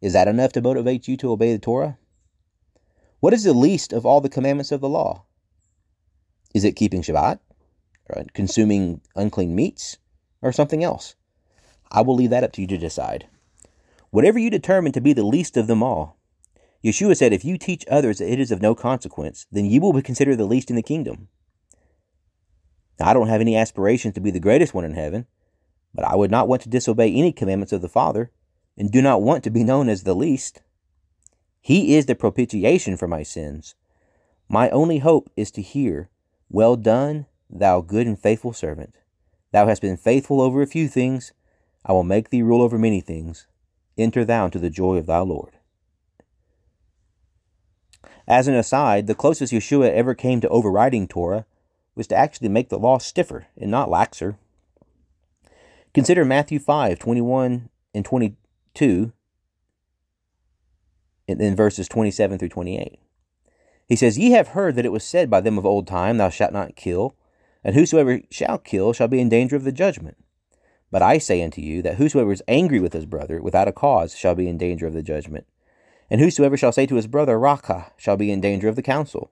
Is 0.00 0.14
that 0.14 0.28
enough 0.28 0.52
to 0.52 0.62
motivate 0.62 1.06
you 1.06 1.16
to 1.18 1.32
obey 1.32 1.52
the 1.52 1.58
Torah? 1.58 1.98
What 3.20 3.34
is 3.34 3.44
the 3.44 3.52
least 3.52 3.92
of 3.92 4.06
all 4.06 4.20
the 4.20 4.30
commandments 4.30 4.72
of 4.72 4.80
the 4.80 4.88
law? 4.88 5.24
Is 6.54 6.64
it 6.64 6.76
keeping 6.76 7.02
Shabbat? 7.02 7.38
Right? 8.14 8.32
Consuming 8.32 9.02
unclean 9.14 9.54
meats? 9.54 9.98
Or 10.42 10.52
something 10.52 10.82
else? 10.82 11.14
I 11.92 12.00
will 12.00 12.14
leave 12.14 12.30
that 12.30 12.44
up 12.44 12.52
to 12.52 12.62
you 12.62 12.66
to 12.68 12.78
decide. 12.78 13.26
Whatever 14.10 14.38
you 14.38 14.48
determine 14.48 14.92
to 14.92 15.00
be 15.00 15.12
the 15.12 15.22
least 15.22 15.56
of 15.56 15.66
them 15.66 15.82
all, 15.82 16.16
Yeshua 16.84 17.16
said, 17.16 17.32
if 17.32 17.44
you 17.44 17.58
teach 17.58 17.84
others 17.90 18.18
that 18.18 18.32
it 18.32 18.40
is 18.40 18.50
of 18.50 18.62
no 18.62 18.74
consequence, 18.74 19.46
then 19.52 19.66
you 19.66 19.80
will 19.80 19.92
be 19.92 20.02
considered 20.02 20.36
the 20.36 20.46
least 20.46 20.70
in 20.70 20.76
the 20.76 20.82
kingdom. 20.82 21.28
Now, 22.98 23.08
I 23.08 23.14
don't 23.14 23.28
have 23.28 23.40
any 23.40 23.56
aspirations 23.56 24.14
to 24.14 24.20
be 24.20 24.30
the 24.30 24.40
greatest 24.40 24.72
one 24.72 24.84
in 24.84 24.94
heaven, 24.94 25.26
but 25.94 26.04
I 26.04 26.16
would 26.16 26.30
not 26.30 26.48
want 26.48 26.62
to 26.62 26.68
disobey 26.68 27.12
any 27.12 27.32
commandments 27.32 27.72
of 27.72 27.82
the 27.82 27.88
Father, 27.88 28.30
and 28.78 28.90
do 28.90 29.02
not 29.02 29.22
want 29.22 29.44
to 29.44 29.50
be 29.50 29.64
known 29.64 29.88
as 29.88 30.04
the 30.04 30.14
least. 30.14 30.62
He 31.60 31.96
is 31.96 32.06
the 32.06 32.14
propitiation 32.14 32.96
for 32.96 33.06
my 33.06 33.22
sins. 33.22 33.74
My 34.48 34.70
only 34.70 34.98
hope 34.98 35.30
is 35.36 35.50
to 35.52 35.62
hear, 35.62 36.08
well 36.48 36.76
done, 36.76 37.26
thou 37.50 37.82
good 37.82 38.06
and 38.06 38.18
faithful 38.18 38.52
servant. 38.52 38.96
Thou 39.52 39.66
hast 39.66 39.82
been 39.82 39.96
faithful 39.96 40.40
over 40.40 40.62
a 40.62 40.66
few 40.66 40.88
things. 40.88 41.32
I 41.84 41.92
will 41.92 42.04
make 42.04 42.30
thee 42.30 42.42
rule 42.42 42.62
over 42.62 42.78
many 42.78 43.00
things. 43.00 43.46
Enter 43.98 44.24
thou 44.24 44.46
into 44.46 44.58
the 44.58 44.70
joy 44.70 44.96
of 44.96 45.06
thy 45.06 45.18
Lord. 45.18 45.58
As 48.30 48.46
an 48.46 48.54
aside, 48.54 49.08
the 49.08 49.16
closest 49.16 49.52
Yeshua 49.52 49.90
ever 49.90 50.14
came 50.14 50.40
to 50.40 50.48
overriding 50.50 51.08
Torah 51.08 51.46
was 51.96 52.06
to 52.06 52.16
actually 52.16 52.48
make 52.48 52.68
the 52.68 52.78
law 52.78 52.98
stiffer 52.98 53.48
and 53.56 53.72
not 53.72 53.88
laxer. 53.88 54.36
Consider 55.94 56.24
Matthew 56.24 56.60
5 56.60 57.00
21 57.00 57.68
and 57.92 58.04
22, 58.04 59.12
and 61.26 61.40
then 61.40 61.56
verses 61.56 61.88
27 61.88 62.38
through 62.38 62.50
28. 62.50 63.00
He 63.88 63.96
says, 63.96 64.16
Ye 64.16 64.30
have 64.30 64.48
heard 64.48 64.76
that 64.76 64.86
it 64.86 64.92
was 64.92 65.02
said 65.02 65.28
by 65.28 65.40
them 65.40 65.58
of 65.58 65.66
old 65.66 65.88
time, 65.88 66.18
Thou 66.18 66.28
shalt 66.28 66.52
not 66.52 66.76
kill, 66.76 67.16
and 67.64 67.74
whosoever 67.74 68.20
shall 68.30 68.58
kill 68.58 68.92
shall 68.92 69.08
be 69.08 69.20
in 69.20 69.28
danger 69.28 69.56
of 69.56 69.64
the 69.64 69.72
judgment. 69.72 70.16
But 70.92 71.02
I 71.02 71.18
say 71.18 71.42
unto 71.42 71.60
you 71.60 71.82
that 71.82 71.96
whosoever 71.96 72.30
is 72.30 72.44
angry 72.46 72.78
with 72.78 72.92
his 72.92 73.06
brother 73.06 73.42
without 73.42 73.66
a 73.66 73.72
cause 73.72 74.16
shall 74.16 74.36
be 74.36 74.46
in 74.46 74.56
danger 74.56 74.86
of 74.86 74.92
the 74.92 75.02
judgment. 75.02 75.48
And 76.10 76.20
whosoever 76.20 76.56
shall 76.56 76.72
say 76.72 76.86
to 76.86 76.96
his 76.96 77.06
brother, 77.06 77.38
Raca, 77.38 77.92
shall 77.96 78.16
be 78.16 78.32
in 78.32 78.40
danger 78.40 78.68
of 78.68 78.76
the 78.76 78.82
council. 78.82 79.30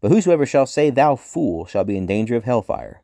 But 0.00 0.12
whosoever 0.12 0.46
shall 0.46 0.66
say, 0.66 0.88
Thou 0.88 1.16
fool, 1.16 1.66
shall 1.66 1.84
be 1.84 1.96
in 1.96 2.06
danger 2.06 2.36
of 2.36 2.44
hellfire. 2.44 3.02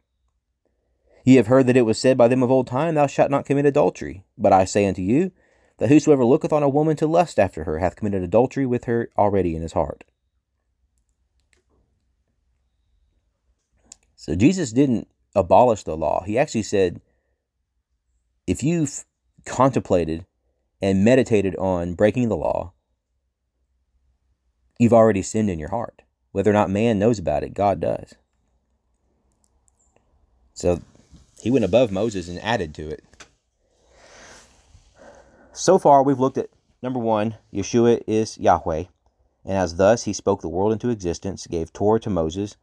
Ye 1.25 1.35
have 1.35 1.49
heard 1.49 1.67
that 1.67 1.77
it 1.77 1.83
was 1.83 1.99
said 1.99 2.17
by 2.17 2.29
them 2.29 2.43
of 2.45 2.51
old 2.51 2.69
time, 2.69 2.95
Thou 2.95 3.09
shalt 3.09 3.31
not 3.31 3.45
commit 3.45 3.67
adultery. 3.67 4.25
But 4.39 4.53
I 4.53 4.65
say 4.65 4.87
unto 4.87 5.03
you, 5.03 5.33
that 5.79 5.89
whosoever 5.89 6.25
looketh 6.25 6.53
on 6.53 6.63
a 6.63 6.69
woman 6.69 6.97
to 6.97 7.07
lust 7.07 7.39
after 7.39 7.65
her 7.65 7.81
hath 7.81 7.97
committed 7.97 8.23
adultery 8.23 8.65
with 8.65 8.85
her 8.85 9.11
already 9.19 9.57
in 9.57 9.63
his 9.63 9.73
heart. 9.73 10.05
So 14.15 14.35
Jesus 14.35 14.73
didn't 14.73 15.09
abolish 15.35 15.83
the 15.83 15.97
law. 15.97 16.23
He 16.25 16.39
actually 16.39 16.63
said, 16.63 17.01
if 18.47 18.63
you've 18.63 19.05
contemplated 19.45 20.25
and 20.81 21.05
meditated 21.05 21.57
on 21.57 21.95
breaking 21.95 22.29
the 22.29 22.37
law, 22.37 22.73
you've 24.79 24.93
already 24.93 25.23
sinned 25.23 25.51
in 25.51 25.59
your 25.59 25.71
heart. 25.71 26.03
Whether 26.33 26.51
or 26.51 26.55
not 26.55 26.71
man 26.71 26.99
knows 26.99 27.19
about 27.19 27.43
it, 27.43 27.55
God 27.55 27.81
does. 27.81 28.15
So 30.55 30.81
he 31.41 31.51
went 31.51 31.65
above 31.65 31.91
Moses 31.91 32.29
and 32.29 32.39
added 32.43 32.75
to 32.75 32.89
it. 32.89 33.05
So 35.53 35.79
far, 35.79 36.03
we've 36.03 36.21
looked 36.21 36.39
at 36.39 36.51
number 36.83 36.99
one, 36.99 37.37
Yeshua 37.53 38.03
is 38.07 38.37
Yahweh, 38.39 38.85
and 39.45 39.57
as 39.57 39.77
thus 39.77 40.05
he 40.05 40.13
spoke 40.13 40.43
the 40.43 40.49
world 40.49 40.73
into 40.73 40.91
existence, 40.91 41.47
gave 41.47 41.73
Torah 41.73 42.01
to 42.01 42.11
Moses, 42.11 42.57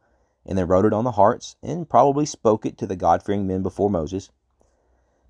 and 0.46 0.56
then 0.56 0.68
wrote 0.68 0.84
it 0.84 0.92
on 0.92 1.04
the 1.04 1.12
hearts, 1.12 1.56
and 1.62 1.88
probably 1.88 2.26
spoke 2.26 2.64
it 2.64 2.78
to 2.78 2.86
the 2.86 2.96
God 2.96 3.22
fearing 3.22 3.46
men 3.46 3.62
before 3.62 3.90
Moses. 3.90 4.30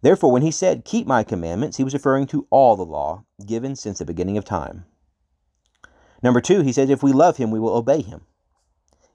Therefore, 0.03 0.33
when 0.33 0.43
he 0.43 0.51
said, 0.51 0.85
Keep 0.85 1.07
my 1.07 1.23
commandments, 1.23 1.79
he 1.79 1.85
was 1.85 1.95
referring 1.95 2.27
to 2.27 2.47
all 2.51 2.77
the 2.77 2.85
law 2.85 3.25
given 3.47 3.77
since 3.77 3.99
the 3.99 4.05
beginning 4.05 4.37
of 4.37 4.45
time. 4.45 4.85
Number 6.25 6.41
two, 6.41 6.63
he 6.63 6.73
says, 6.73 6.89
If 6.89 7.03
we 7.03 7.13
love 7.13 7.37
him, 7.37 7.51
we 7.51 7.61
will 7.61 7.77
obey 7.77 8.01
him. 8.01 8.23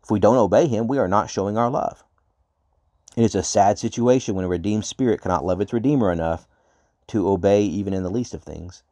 If 0.04 0.12
we 0.12 0.20
don't 0.20 0.38
obey 0.38 0.68
him, 0.68 0.88
we 0.88 1.00
are 1.00 1.08
not 1.08 1.32
showing 1.32 1.58
our 1.58 1.70
love. 1.70 2.04
It 3.18 3.24
is 3.24 3.34
a 3.34 3.42
sad 3.42 3.80
situation 3.80 4.36
when 4.36 4.46
a 4.46 4.48
redeemed 4.48 4.86
spirit 4.86 5.20
cannot 5.20 5.44
love 5.44 5.60
its 5.60 5.74
Redeemer 5.74 6.12
enough 6.12 6.48
to 7.08 7.28
obey 7.28 7.64
even 7.64 7.96
in 7.96 8.04
the 8.04 8.12
least 8.12 8.36
of 8.36 8.44
things. 8.44 8.84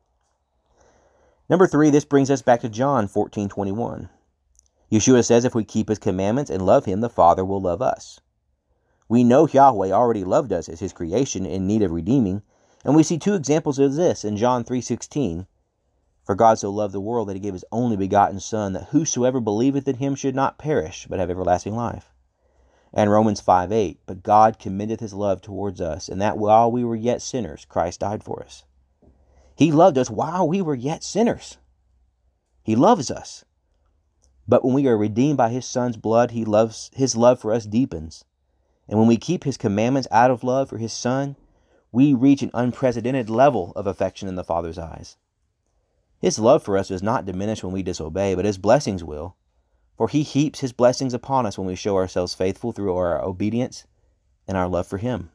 Number 1.47 1.67
three, 1.67 1.91
this 1.91 2.05
brings 2.05 2.31
us 2.31 2.41
back 2.41 2.61
to 2.61 2.69
John 2.69 3.07
14 3.07 3.49
21. 3.49 4.09
Yeshua 4.91 5.23
says, 5.23 5.45
If 5.45 5.53
we 5.53 5.63
keep 5.63 5.87
his 5.87 5.99
commandments 5.99 6.49
and 6.49 6.65
love 6.65 6.85
him, 6.85 7.01
the 7.01 7.09
Father 7.09 7.45
will 7.45 7.61
love 7.61 7.83
us. 7.83 8.19
We 9.07 9.23
know 9.23 9.47
Yahweh 9.47 9.91
already 9.91 10.23
loved 10.23 10.51
us 10.51 10.67
as 10.67 10.79
his 10.79 10.91
creation 10.91 11.45
in 11.45 11.67
need 11.67 11.83
of 11.83 11.91
redeeming, 11.91 12.41
and 12.83 12.95
we 12.95 13.03
see 13.03 13.19
two 13.19 13.35
examples 13.35 13.77
of 13.77 13.93
this 13.93 14.25
in 14.25 14.37
John 14.37 14.63
3:16. 14.63 15.45
For 16.27 16.35
God 16.35 16.59
so 16.59 16.69
loved 16.69 16.93
the 16.93 16.99
world 16.99 17.29
that 17.29 17.35
he 17.35 17.39
gave 17.39 17.53
his 17.53 17.63
only 17.71 17.95
begotten 17.95 18.41
son 18.41 18.73
that 18.73 18.89
whosoever 18.89 19.39
believeth 19.39 19.87
in 19.87 19.95
him 19.95 20.13
should 20.13 20.35
not 20.35 20.57
perish 20.57 21.07
but 21.09 21.19
have 21.19 21.29
everlasting 21.29 21.73
life. 21.73 22.11
And 22.91 23.09
Romans 23.09 23.39
5:8, 23.39 23.99
but 24.05 24.23
God 24.23 24.59
commendeth 24.59 24.99
his 24.99 25.13
love 25.13 25.41
towards 25.41 25.79
us, 25.79 26.09
and 26.09 26.21
that 26.21 26.37
while 26.37 26.69
we 26.69 26.83
were 26.83 26.97
yet 26.97 27.21
sinners 27.21 27.63
Christ 27.63 28.01
died 28.01 28.25
for 28.25 28.43
us. 28.43 28.65
He 29.55 29.71
loved 29.71 29.97
us 29.97 30.09
while 30.09 30.45
we 30.45 30.61
were 30.61 30.75
yet 30.75 31.01
sinners. 31.01 31.59
He 32.61 32.75
loves 32.75 33.09
us. 33.09 33.45
But 34.49 34.65
when 34.65 34.73
we 34.73 34.85
are 34.87 34.97
redeemed 34.97 35.37
by 35.37 35.47
his 35.47 35.65
son's 35.65 35.95
blood, 35.95 36.31
he 36.31 36.43
loves 36.43 36.91
his 36.93 37.15
love 37.15 37.39
for 37.39 37.53
us 37.53 37.65
deepens. 37.65 38.25
And 38.89 38.99
when 38.99 39.07
we 39.07 39.15
keep 39.15 39.45
his 39.45 39.55
commandments 39.55 40.09
out 40.11 40.29
of 40.29 40.43
love 40.43 40.67
for 40.67 40.77
his 40.77 40.91
son, 40.91 41.37
we 41.93 42.13
reach 42.13 42.43
an 42.43 42.51
unprecedented 42.53 43.29
level 43.29 43.71
of 43.77 43.87
affection 43.87 44.27
in 44.27 44.35
the 44.35 44.43
Father's 44.43 44.77
eyes. 44.77 45.15
His 46.19 46.39
love 46.39 46.63
for 46.63 46.77
us 46.77 46.87
does 46.87 47.03
not 47.03 47.25
diminish 47.25 47.63
when 47.63 47.73
we 47.73 47.83
disobey, 47.83 48.33
but 48.33 48.45
his 48.45 48.57
blessings 48.57 49.03
will. 49.03 49.35
For 49.97 50.07
he 50.07 50.23
heaps 50.23 50.59
his 50.59 50.73
blessings 50.73 51.13
upon 51.13 51.45
us 51.45 51.57
when 51.57 51.67
we 51.67 51.75
show 51.75 51.95
ourselves 51.95 52.33
faithful 52.33 52.71
through 52.71 52.95
our 52.95 53.23
obedience 53.23 53.85
and 54.47 54.57
our 54.57 54.67
love 54.67 54.87
for 54.87 54.97
him. 54.97 55.31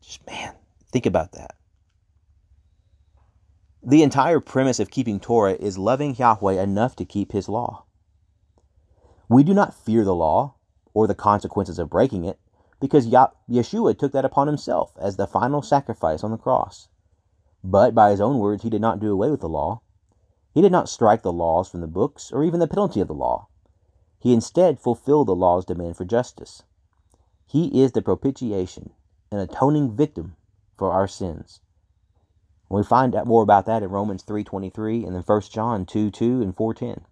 Just 0.00 0.26
man, 0.26 0.54
think 0.90 1.06
about 1.06 1.32
that. 1.32 1.56
The 3.82 4.02
entire 4.02 4.40
premise 4.40 4.80
of 4.80 4.90
keeping 4.90 5.20
Torah 5.20 5.54
is 5.54 5.78
loving 5.78 6.14
Yahweh 6.14 6.62
enough 6.62 6.96
to 6.96 7.04
keep 7.04 7.32
his 7.32 7.48
law. 7.48 7.84
We 9.28 9.42
do 9.42 9.54
not 9.54 9.74
fear 9.74 10.04
the 10.04 10.14
law 10.14 10.54
or 10.92 11.06
the 11.06 11.14
consequences 11.14 11.78
of 11.78 11.88
breaking 11.88 12.24
it 12.24 12.38
because 12.80 13.06
Yeshua 13.06 13.98
took 13.98 14.12
that 14.12 14.24
upon 14.24 14.46
himself 14.46 14.92
as 15.00 15.16
the 15.16 15.26
final 15.26 15.62
sacrifice 15.62 16.22
on 16.24 16.30
the 16.30 16.36
cross. 16.36 16.88
But 17.62 17.94
by 17.94 18.10
his 18.10 18.20
own 18.20 18.38
words, 18.38 18.62
he 18.62 18.70
did 18.70 18.80
not 18.80 19.00
do 19.00 19.12
away 19.12 19.30
with 19.30 19.40
the 19.40 19.48
law. 19.48 19.80
He 20.52 20.62
did 20.62 20.72
not 20.72 20.88
strike 20.88 21.22
the 21.22 21.32
laws 21.32 21.68
from 21.68 21.80
the 21.80 21.86
books 21.86 22.32
or 22.32 22.42
even 22.42 22.60
the 22.60 22.66
penalty 22.66 23.00
of 23.00 23.08
the 23.08 23.14
law. 23.14 23.48
He 24.18 24.32
instead 24.32 24.80
fulfilled 24.80 25.28
the 25.28 25.34
law's 25.34 25.64
demand 25.64 25.96
for 25.96 26.04
justice. 26.04 26.62
He 27.46 27.82
is 27.82 27.92
the 27.92 28.02
propitiation, 28.02 28.90
an 29.30 29.38
atoning 29.38 29.92
victim 29.92 30.36
for 30.76 30.92
our 30.92 31.08
sins. 31.08 31.60
We 32.68 32.82
find 32.84 33.14
out 33.16 33.26
more 33.26 33.42
about 33.42 33.66
that 33.66 33.82
in 33.82 33.90
Romans 33.90 34.22
3.23 34.22 35.04
and 35.04 35.14
then 35.14 35.22
1 35.22 35.40
John 35.42 35.84
2, 35.84 36.10
2 36.10 36.42
and 36.42 36.54
4.10. 36.54 37.02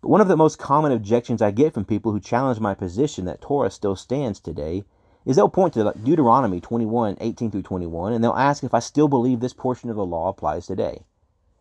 But 0.00 0.08
one 0.08 0.20
of 0.20 0.28
the 0.28 0.36
most 0.36 0.58
common 0.58 0.92
objections 0.92 1.42
I 1.42 1.50
get 1.50 1.74
from 1.74 1.84
people 1.84 2.12
who 2.12 2.20
challenge 2.20 2.60
my 2.60 2.74
position 2.74 3.24
that 3.24 3.40
Torah 3.40 3.70
still 3.70 3.96
stands 3.96 4.38
today 4.38 4.84
is 5.24 5.36
they'll 5.36 5.48
point 5.48 5.74
to 5.74 5.92
Deuteronomy 6.02 6.60
21, 6.60 7.16
18 7.20 7.50
through 7.50 7.62
21, 7.62 8.12
and 8.12 8.22
they'll 8.22 8.32
ask 8.32 8.64
if 8.64 8.74
I 8.74 8.78
still 8.78 9.08
believe 9.08 9.40
this 9.40 9.52
portion 9.52 9.90
of 9.90 9.96
the 9.96 10.06
law 10.06 10.28
applies 10.28 10.66
today. 10.66 11.02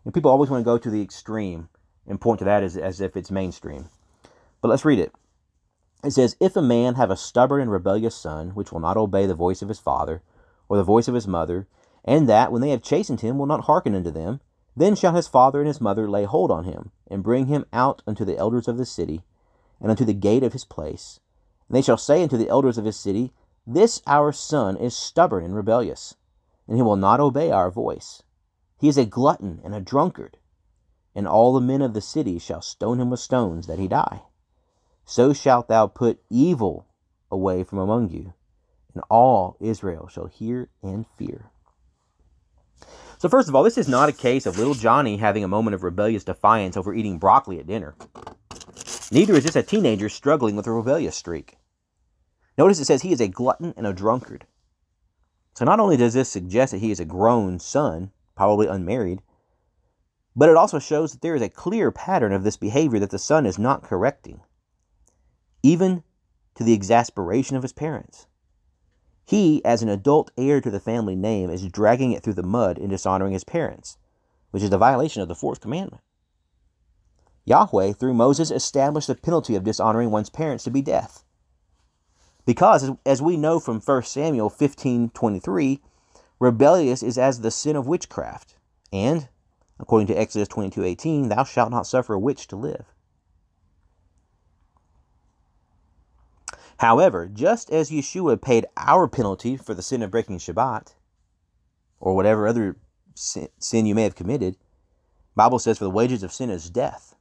And 0.05 0.13
people 0.13 0.31
always 0.31 0.49
want 0.49 0.61
to 0.61 0.65
go 0.65 0.77
to 0.77 0.89
the 0.89 1.01
extreme 1.01 1.69
and 2.07 2.21
point 2.21 2.39
to 2.39 2.45
that 2.45 2.63
as, 2.63 2.77
as 2.77 3.01
if 3.01 3.17
it's 3.17 3.29
mainstream. 3.29 3.89
But 4.61 4.69
let's 4.69 4.85
read 4.85 4.99
it. 4.99 5.11
It 6.03 6.11
says, 6.11 6.35
If 6.39 6.55
a 6.55 6.61
man 6.61 6.95
have 6.95 7.11
a 7.11 7.17
stubborn 7.17 7.61
and 7.61 7.71
rebellious 7.71 8.15
son, 8.15 8.51
which 8.51 8.71
will 8.71 8.79
not 8.79 8.97
obey 8.97 9.25
the 9.25 9.35
voice 9.35 9.61
of 9.61 9.69
his 9.69 9.79
father, 9.79 10.21
or 10.69 10.77
the 10.77 10.83
voice 10.83 11.07
of 11.07 11.15
his 11.15 11.27
mother, 11.27 11.67
and 12.05 12.29
that, 12.29 12.51
when 12.51 12.61
they 12.61 12.69
have 12.69 12.81
chastened 12.81 13.21
him, 13.21 13.37
will 13.37 13.45
not 13.45 13.65
hearken 13.65 13.95
unto 13.95 14.11
them. 14.11 14.39
Then 14.75 14.95
shall 14.95 15.15
his 15.15 15.27
father 15.27 15.59
and 15.59 15.67
his 15.67 15.81
mother 15.81 16.09
lay 16.09 16.23
hold 16.23 16.51
on 16.51 16.63
him, 16.63 16.91
and 17.07 17.23
bring 17.23 17.47
him 17.47 17.65
out 17.73 18.03
unto 18.07 18.23
the 18.23 18.37
elders 18.37 18.67
of 18.67 18.77
the 18.77 18.85
city, 18.85 19.23
and 19.81 19.89
unto 19.91 20.05
the 20.05 20.13
gate 20.13 20.43
of 20.43 20.53
his 20.53 20.63
place. 20.63 21.19
And 21.67 21.75
they 21.75 21.81
shall 21.81 21.97
say 21.97 22.23
unto 22.23 22.37
the 22.37 22.47
elders 22.47 22.77
of 22.77 22.85
his 22.85 22.95
city, 22.95 23.33
This 23.69 24.01
our 24.07 24.31
son 24.31 24.77
is 24.77 24.95
stubborn 24.95 25.43
and 25.43 25.53
rebellious, 25.53 26.15
and 26.69 26.77
he 26.77 26.81
will 26.81 26.95
not 26.95 27.19
obey 27.19 27.51
our 27.51 27.69
voice. 27.69 28.23
He 28.79 28.87
is 28.87 28.97
a 28.97 29.05
glutton 29.05 29.59
and 29.61 29.75
a 29.75 29.81
drunkard, 29.81 30.37
and 31.13 31.27
all 31.27 31.51
the 31.51 31.59
men 31.59 31.81
of 31.81 31.93
the 31.93 31.99
city 31.99 32.39
shall 32.39 32.61
stone 32.61 33.01
him 33.01 33.09
with 33.09 33.19
stones, 33.19 33.67
that 33.67 33.77
he 33.77 33.89
die. 33.89 34.21
So 35.03 35.33
shalt 35.33 35.67
thou 35.67 35.87
put 35.87 36.21
evil 36.29 36.87
away 37.29 37.65
from 37.65 37.79
among 37.79 38.11
you, 38.11 38.33
and 38.93 39.03
all 39.09 39.57
Israel 39.59 40.07
shall 40.07 40.27
hear 40.27 40.69
and 40.81 41.05
fear. 41.05 41.51
So, 43.17 43.27
first 43.27 43.49
of 43.49 43.55
all, 43.55 43.63
this 43.63 43.77
is 43.77 43.89
not 43.89 44.07
a 44.07 44.13
case 44.13 44.45
of 44.45 44.57
little 44.57 44.75
Johnny 44.75 45.17
having 45.17 45.43
a 45.43 45.47
moment 45.49 45.75
of 45.75 45.83
rebellious 45.83 46.23
defiance 46.23 46.77
over 46.77 46.93
eating 46.93 47.17
broccoli 47.17 47.59
at 47.59 47.67
dinner. 47.67 47.95
Neither 49.11 49.33
is 49.33 49.43
this 49.43 49.57
a 49.57 49.63
teenager 49.63 50.07
struggling 50.07 50.55
with 50.55 50.67
a 50.67 50.71
rebellious 50.71 51.17
streak. 51.17 51.57
Notice 52.57 52.79
it 52.79 52.85
says 52.85 53.01
he 53.01 53.11
is 53.11 53.21
a 53.21 53.27
glutton 53.27 53.73
and 53.77 53.85
a 53.85 53.93
drunkard. 53.93 54.45
So, 55.53 55.65
not 55.65 55.79
only 55.79 55.97
does 55.97 56.13
this 56.13 56.29
suggest 56.29 56.71
that 56.71 56.79
he 56.79 56.91
is 56.91 56.99
a 56.99 57.05
grown 57.05 57.59
son, 57.59 58.11
probably 58.35 58.67
unmarried, 58.67 59.21
but 60.35 60.49
it 60.49 60.55
also 60.55 60.79
shows 60.79 61.11
that 61.11 61.21
there 61.21 61.35
is 61.35 61.41
a 61.41 61.49
clear 61.49 61.91
pattern 61.91 62.31
of 62.31 62.43
this 62.43 62.57
behavior 62.57 62.99
that 62.99 63.09
the 63.09 63.19
son 63.19 63.45
is 63.45 63.57
not 63.57 63.83
correcting, 63.83 64.41
even 65.63 66.03
to 66.55 66.63
the 66.63 66.73
exasperation 66.73 67.55
of 67.57 67.63
his 67.63 67.73
parents. 67.73 68.27
He, 69.25 69.63
as 69.65 69.81
an 69.81 69.89
adult 69.89 70.31
heir 70.37 70.61
to 70.61 70.71
the 70.71 70.79
family 70.79 71.15
name, 71.15 71.49
is 71.49 71.67
dragging 71.67 72.11
it 72.11 72.23
through 72.23 72.35
the 72.35 72.43
mud 72.43 72.77
and 72.77 72.89
dishonoring 72.89 73.33
his 73.33 73.43
parents, 73.43 73.97
which 74.51 74.63
is 74.63 74.71
a 74.71 74.77
violation 74.77 75.21
of 75.21 75.27
the 75.27 75.35
fourth 75.35 75.59
commandment. 75.59 76.01
Yahweh, 77.45 77.93
through 77.93 78.13
Moses, 78.13 78.51
established 78.51 79.07
the 79.07 79.15
penalty 79.15 79.55
of 79.55 79.63
dishonoring 79.63 80.11
one's 80.11 80.29
parents 80.29 80.63
to 80.63 80.71
be 80.71 80.81
death. 80.81 81.23
Because, 82.47 82.89
as 83.05 83.21
we 83.21 83.35
know 83.35 83.59
from 83.59 83.81
1 83.81 84.03
Samuel 84.03 84.49
15 84.49 85.09
23, 85.09 85.81
rebellious 86.39 87.03
is 87.03 87.17
as 87.17 87.41
the 87.41 87.51
sin 87.51 87.75
of 87.75 87.87
witchcraft, 87.87 88.55
and, 88.91 89.27
according 89.81 90.07
to 90.07 90.17
Exodus 90.17 90.47
22 90.47 90.85
18, 90.85 91.27
thou 91.27 91.43
shalt 91.43 91.71
not 91.71 91.85
suffer 91.85 92.13
a 92.13 92.19
witch 92.19 92.47
to 92.47 92.55
live. 92.55 92.85
However, 96.77 97.27
just 97.27 97.69
as 97.69 97.91
Yeshua 97.91 98.41
paid 98.41 98.65
our 98.77 99.09
penalty 99.09 99.57
for 99.57 99.73
the 99.73 99.81
sin 99.81 100.01
of 100.01 100.11
breaking 100.11 100.37
Shabbat, 100.37 100.93
or 101.99 102.15
whatever 102.15 102.47
other 102.47 102.77
sin 103.13 103.85
you 103.85 103.93
may 103.93 104.03
have 104.03 104.15
committed, 104.15 104.55
Bible 105.35 105.59
says 105.59 105.79
for 105.79 105.83
the 105.83 105.89
wages 105.89 106.23
of 106.23 106.31
sin 106.31 106.49
is 106.49 106.69
death. 106.69 107.13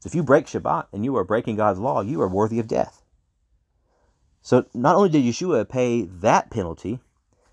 So 0.00 0.08
if 0.08 0.16
you 0.16 0.24
break 0.24 0.46
Shabbat 0.46 0.86
and 0.92 1.04
you 1.04 1.16
are 1.16 1.22
breaking 1.22 1.54
God's 1.54 1.78
law, 1.78 2.00
you 2.00 2.20
are 2.20 2.28
worthy 2.28 2.58
of 2.58 2.66
death. 2.66 2.97
So 4.48 4.64
not 4.72 4.96
only 4.96 5.10
did 5.10 5.24
Yeshua 5.24 5.68
pay 5.68 6.06
that 6.06 6.50
penalty, 6.50 7.00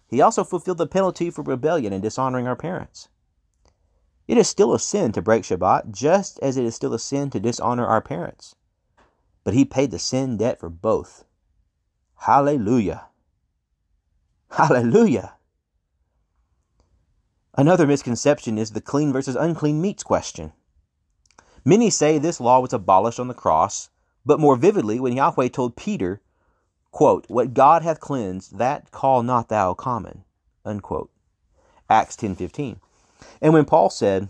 he 0.08 0.22
also 0.22 0.46
fulfilled 0.46 0.78
the 0.78 0.88
penalty 0.88 1.30
for 1.30 1.42
rebellion 1.42 1.92
and 1.92 2.02
dishonoring 2.02 2.48
our 2.48 2.56
parents. 2.56 3.10
It 4.30 4.38
is 4.38 4.48
still 4.48 4.74
a 4.74 4.80
sin 4.80 5.12
to 5.12 5.22
break 5.22 5.44
Shabbat, 5.44 5.92
just 5.92 6.40
as 6.40 6.56
it 6.56 6.64
is 6.64 6.74
still 6.74 6.94
a 6.94 6.98
sin 6.98 7.30
to 7.32 7.40
dishonor 7.42 7.86
our 7.86 8.00
parents. 8.00 8.56
But 9.44 9.54
he 9.54 9.66
paid 9.66 9.92
the 9.92 10.00
sin 10.00 10.38
debt 10.38 10.58
for 10.58 10.70
both. 10.70 11.26
Hallelujah. 12.20 13.08
Hallelujah. 14.52 15.34
Another 17.56 17.86
misconception 17.86 18.58
is 18.58 18.72
the 18.72 18.80
clean 18.80 19.12
versus 19.12 19.36
unclean 19.36 19.82
meats 19.82 20.04
question. 20.04 20.54
Many 21.66 21.90
say 21.90 22.20
this 22.20 22.40
law 22.40 22.62
was 22.62 22.72
abolished 22.72 23.20
on 23.20 23.28
the 23.28 23.34
cross, 23.34 23.90
but 24.26 24.40
more 24.40 24.56
vividly 24.56 24.98
when 25.02 25.18
Yahweh 25.18 25.50
told 25.50 25.76
Peter, 25.76 26.22
quote, 26.96 27.26
What 27.28 27.54
God 27.54 27.84
hath 27.84 28.00
cleansed, 28.00 28.58
that 28.58 28.90
call 28.90 29.22
not 29.22 29.50
thou 29.50 29.74
common. 29.74 30.24
Unquote. 30.64 31.12
Acts 31.90 32.16
10.15. 32.16 32.78
And 33.42 33.52
when 33.52 33.66
Paul 33.66 33.90
said, 33.90 34.30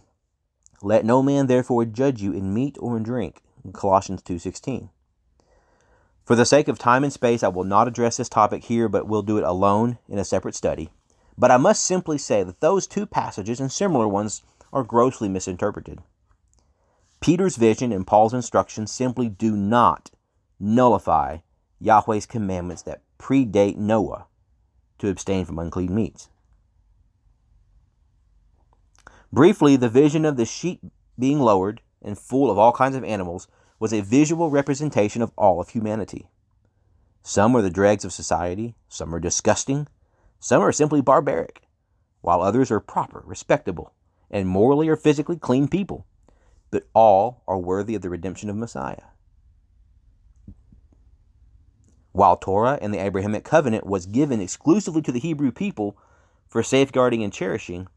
Let 0.82 1.06
no 1.06 1.22
man 1.22 1.46
therefore 1.46 1.86
judge 1.86 2.24
you 2.24 2.34
in 2.34 2.56
meat 2.56 2.76
or 2.80 2.98
in 2.98 3.04
drink, 3.04 3.44
in 3.64 3.72
Colossians 3.72 4.24
2.16. 4.24 4.90
For 6.26 6.36
the 6.36 6.44
sake 6.44 6.68
of 6.68 6.80
time 6.80 7.04
and 7.04 7.14
space, 7.14 7.44
I 7.44 7.50
will 7.50 7.64
not 7.64 7.88
address 7.88 8.18
this 8.18 8.30
topic 8.30 8.64
here, 8.64 8.90
but 8.90 9.08
will 9.08 9.22
do 9.22 9.38
it 9.38 9.44
alone 9.44 10.00
in 10.10 10.18
a 10.18 10.26
separate 10.26 10.56
study. 10.56 10.90
But 11.38 11.52
I 11.52 11.58
must 11.58 11.84
simply 11.84 12.18
say 12.18 12.42
that 12.42 12.62
those 12.62 12.88
two 12.88 13.06
passages 13.06 13.60
and 13.60 13.72
similar 13.72 14.08
ones 14.08 14.42
are 14.74 14.84
grossly 14.84 15.30
misinterpreted. 15.30 16.00
Peter's 17.20 17.58
vision 17.58 17.92
and 17.92 18.08
Paul's 18.08 18.34
instructions 18.34 18.92
simply 18.92 19.30
do 19.30 19.56
not 19.56 20.10
nullify 20.60 21.38
Yahweh's 21.80 22.26
commandments 22.26 22.82
that 22.84 23.02
predate 23.20 23.78
Noah 23.78 24.28
to 25.00 25.10
abstain 25.10 25.46
from 25.46 25.60
unclean 25.60 25.94
meats. 25.94 26.30
Briefly, 29.32 29.76
the 29.76 29.90
vision 29.90 30.24
of 30.26 30.38
the 30.38 30.46
sheep 30.46 30.82
being 31.20 31.40
lowered 31.40 31.82
and 32.02 32.18
full 32.18 32.50
of 32.50 32.58
all 32.58 32.72
kinds 32.72 32.96
of 32.96 33.04
animals 33.04 33.48
was 33.80 33.94
a 33.94 34.02
visual 34.02 34.50
representation 34.50 35.22
of 35.22 35.32
all 35.38 35.60
of 35.60 35.70
humanity. 35.70 36.30
Some 37.24 37.56
are 37.56 37.62
the 37.62 37.70
dregs 37.70 38.06
of 38.06 38.14
society, 38.14 38.76
some 38.88 39.14
are 39.14 39.20
disgusting, 39.20 39.88
some 40.40 40.62
are 40.62 40.72
simply 40.72 41.02
barbaric, 41.02 41.64
while 42.22 42.42
others 42.42 42.72
are 42.72 42.80
proper, 42.80 43.24
respectable, 43.26 43.94
and 44.30 44.48
morally 44.48 44.88
or 44.88 44.96
physically 44.96 45.38
clean 45.38 45.68
people. 45.68 46.06
But 46.72 46.88
all 46.94 47.44
are 47.48 47.58
worthy 47.58 47.96
of 47.96 48.02
the 48.02 48.10
redemption 48.10 48.50
of 48.50 48.56
Messiah. 48.56 49.15
While 52.16 52.38
Torah 52.38 52.80
and 52.82 52.94
the 52.94 53.04
Abrahamic 53.04 53.44
covenant 53.44 53.86
was 53.86 54.06
given 54.06 54.40
exclusively 54.40 55.02
to 55.02 55.12
the 55.12 55.20
Hebrew 55.20 55.52
people 55.52 55.98
for 56.48 56.64
safeguarding 56.64 57.22
and 57.22 57.34
cherishing, 57.34 57.90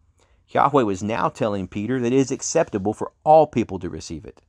Yahweh 0.49 0.83
was 0.83 1.05
now 1.05 1.29
telling 1.29 1.69
Peter 1.69 2.01
that 2.01 2.13
it 2.13 2.19
is 2.19 2.33
acceptable 2.33 2.93
for 2.93 3.13
all 3.23 3.47
people 3.47 3.79
to 3.79 3.89
receive 3.89 4.25
it. 4.25 4.43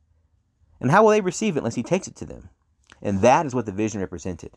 And 0.82 0.89
how 0.89 1.03
will 1.03 1.12
they 1.12 1.21
receive 1.21 1.55
it 1.55 1.60
unless 1.60 1.75
he 1.75 1.84
takes 1.84 2.08
it 2.08 2.15
to 2.15 2.25
them? 2.25 2.49
And 2.99 3.21
that 3.21 3.45
is 3.45 3.53
what 3.53 3.67
the 3.67 3.71
vision 3.71 4.01
represented. 4.01 4.53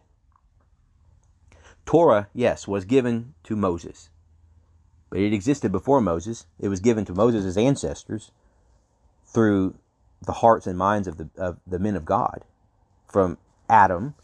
Torah, 1.85 2.29
yes, 2.33 2.67
was 2.67 2.87
given 2.87 3.35
to 3.45 3.55
Moses, 3.55 4.09
but 5.11 5.19
it 5.19 5.35
existed 5.35 5.71
before 5.71 6.01
Moses. 6.01 6.47
It 6.59 6.69
was 6.69 6.81
given 6.81 7.05
to 7.05 7.13
Moses' 7.13 7.59
ancestors 7.59 8.31
through 9.27 9.75
the 10.25 10.33
hearts 10.33 10.67
and 10.67 10.79
minds 10.79 11.07
of 11.07 11.19
the, 11.19 11.29
of 11.37 11.59
the 11.67 11.79
men 11.79 11.97
of 11.97 12.07
God, 12.07 12.47
from 13.05 13.37
Adam 13.69 14.15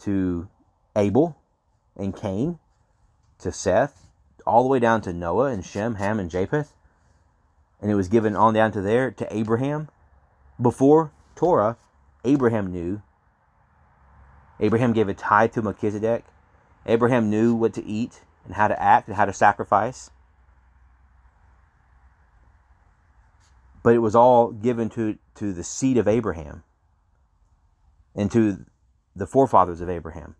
to 0.00 0.48
Abel 0.96 1.36
and 1.96 2.16
Cain 2.16 2.58
to 3.38 3.52
Seth, 3.52 4.06
all 4.46 4.62
the 4.62 4.68
way 4.68 4.78
down 4.78 5.00
to 5.02 5.12
Noah 5.12 5.46
and 5.46 5.64
Shem, 5.64 5.96
Ham, 5.96 6.18
and 6.18 6.30
Japheth. 6.30 6.74
And 7.80 7.90
it 7.90 7.94
was 7.94 8.08
given 8.08 8.36
on 8.36 8.54
down 8.54 8.72
to 8.72 8.80
there 8.80 9.10
to 9.10 9.34
Abraham. 9.34 9.88
Before 10.60 11.12
Torah, 11.34 11.76
Abraham 12.24 12.72
knew. 12.72 13.02
Abraham 14.58 14.92
gave 14.92 15.08
a 15.08 15.14
tithe 15.14 15.52
to 15.52 15.62
Melchizedek. 15.62 16.24
Abraham 16.84 17.30
knew 17.30 17.54
what 17.54 17.72
to 17.74 17.84
eat 17.84 18.20
and 18.44 18.54
how 18.54 18.68
to 18.68 18.82
act 18.82 19.08
and 19.08 19.16
how 19.16 19.24
to 19.24 19.32
sacrifice. 19.32 20.10
But 23.82 23.94
it 23.94 24.00
was 24.00 24.14
all 24.14 24.50
given 24.50 24.90
to, 24.90 25.18
to 25.36 25.52
the 25.52 25.64
seed 25.64 25.96
of 25.96 26.06
Abraham 26.06 26.62
and 28.14 28.30
to 28.32 28.66
the 29.14 29.26
forefathers 29.26 29.80
of 29.80 29.90
Abraham. 29.90 30.36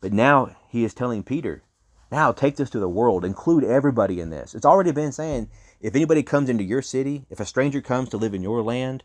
But 0.00 0.12
now 0.12 0.56
he 0.68 0.84
is 0.84 0.94
telling 0.94 1.22
Peter, 1.22 1.62
now 2.10 2.32
take 2.32 2.56
this 2.56 2.70
to 2.70 2.78
the 2.78 2.88
world, 2.88 3.24
include 3.24 3.64
everybody 3.64 4.20
in 4.20 4.30
this. 4.30 4.54
It's 4.54 4.66
already 4.66 4.92
been 4.92 5.12
saying 5.12 5.48
if 5.80 5.94
anybody 5.94 6.22
comes 6.22 6.48
into 6.48 6.64
your 6.64 6.82
city, 6.82 7.26
if 7.30 7.40
a 7.40 7.46
stranger 7.46 7.80
comes 7.80 8.08
to 8.10 8.16
live 8.16 8.34
in 8.34 8.42
your 8.42 8.62
land 8.62 9.02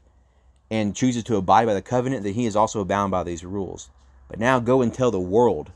and 0.69 0.95
chooses 0.95 1.23
to 1.25 1.35
abide 1.35 1.65
by 1.65 1.73
the 1.73 1.81
covenant, 1.81 2.23
then 2.23 2.33
he 2.33 2.45
is 2.45 2.55
also 2.55 2.85
bound 2.85 3.11
by 3.11 3.23
these 3.23 3.43
rules. 3.43 3.89
But 4.27 4.39
now 4.39 4.59
go 4.59 4.81
and 4.81 4.93
tell 4.93 5.11
the 5.11 5.19
world 5.19 5.71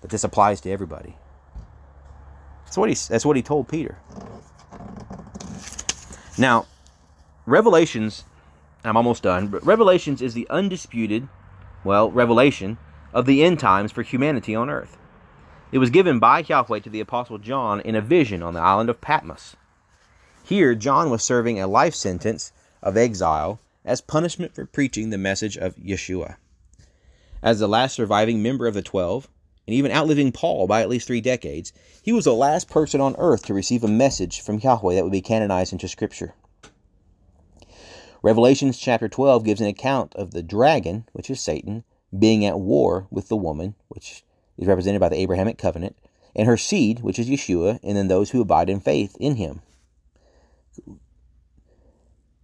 that 0.00 0.10
this 0.10 0.24
applies 0.24 0.60
to 0.62 0.70
everybody. 0.70 1.16
That's 2.64 2.76
what 2.76 2.88
he, 2.88 2.94
that's 2.94 3.26
what 3.26 3.36
he 3.36 3.42
told 3.42 3.68
Peter. 3.68 3.98
Now, 6.38 6.66
Revelations, 7.46 8.24
I'm 8.84 8.96
almost 8.96 9.22
done, 9.22 9.48
but 9.48 9.64
Revelations 9.64 10.20
is 10.20 10.34
the 10.34 10.46
undisputed, 10.50 11.28
well, 11.86 12.10
revelation 12.10 12.76
of 13.14 13.24
the 13.24 13.42
end 13.42 13.58
times 13.58 13.92
for 13.92 14.02
humanity 14.02 14.54
on 14.54 14.68
earth. 14.68 14.98
It 15.72 15.78
was 15.78 15.90
given 15.90 16.18
by 16.18 16.40
Yahweh 16.40 16.80
to 16.80 16.90
the 16.90 17.00
Apostle 17.00 17.38
John 17.38 17.80
in 17.80 17.94
a 17.94 18.00
vision 18.00 18.42
on 18.42 18.54
the 18.54 18.60
island 18.60 18.90
of 18.90 19.00
Patmos. 19.00 19.56
Here, 20.44 20.74
John 20.74 21.10
was 21.10 21.24
serving 21.24 21.58
a 21.58 21.66
life 21.66 21.94
sentence 21.94 22.52
of 22.82 22.96
exile 22.96 23.58
as 23.84 24.00
punishment 24.00 24.54
for 24.54 24.66
preaching 24.66 25.10
the 25.10 25.18
message 25.18 25.56
of 25.56 25.76
Yeshua. 25.76 26.36
As 27.42 27.58
the 27.58 27.68
last 27.68 27.94
surviving 27.94 28.42
member 28.42 28.66
of 28.66 28.74
the 28.74 28.82
Twelve, 28.82 29.28
and 29.66 29.74
even 29.74 29.90
outliving 29.90 30.32
Paul 30.32 30.66
by 30.66 30.82
at 30.82 30.88
least 30.88 31.06
three 31.06 31.20
decades, 31.20 31.72
he 32.02 32.12
was 32.12 32.24
the 32.24 32.34
last 32.34 32.68
person 32.68 33.00
on 33.00 33.16
earth 33.18 33.44
to 33.46 33.54
receive 33.54 33.82
a 33.82 33.88
message 33.88 34.40
from 34.40 34.58
Yahweh 34.58 34.94
that 34.94 35.02
would 35.02 35.12
be 35.12 35.20
canonized 35.20 35.72
into 35.72 35.88
Scripture. 35.88 36.34
Revelations 38.26 38.76
chapter 38.76 39.08
12 39.08 39.44
gives 39.44 39.60
an 39.60 39.68
account 39.68 40.12
of 40.16 40.32
the 40.32 40.42
dragon, 40.42 41.04
which 41.12 41.30
is 41.30 41.40
Satan, 41.40 41.84
being 42.18 42.44
at 42.44 42.58
war 42.58 43.06
with 43.08 43.28
the 43.28 43.36
woman, 43.36 43.76
which 43.86 44.24
is 44.58 44.66
represented 44.66 45.00
by 45.00 45.08
the 45.08 45.20
Abrahamic 45.20 45.58
covenant, 45.58 45.94
and 46.34 46.48
her 46.48 46.56
seed, 46.56 47.04
which 47.04 47.20
is 47.20 47.28
Yeshua, 47.28 47.78
and 47.84 47.96
then 47.96 48.08
those 48.08 48.30
who 48.30 48.40
abide 48.40 48.68
in 48.68 48.80
faith 48.80 49.16
in 49.20 49.36
him. 49.36 49.62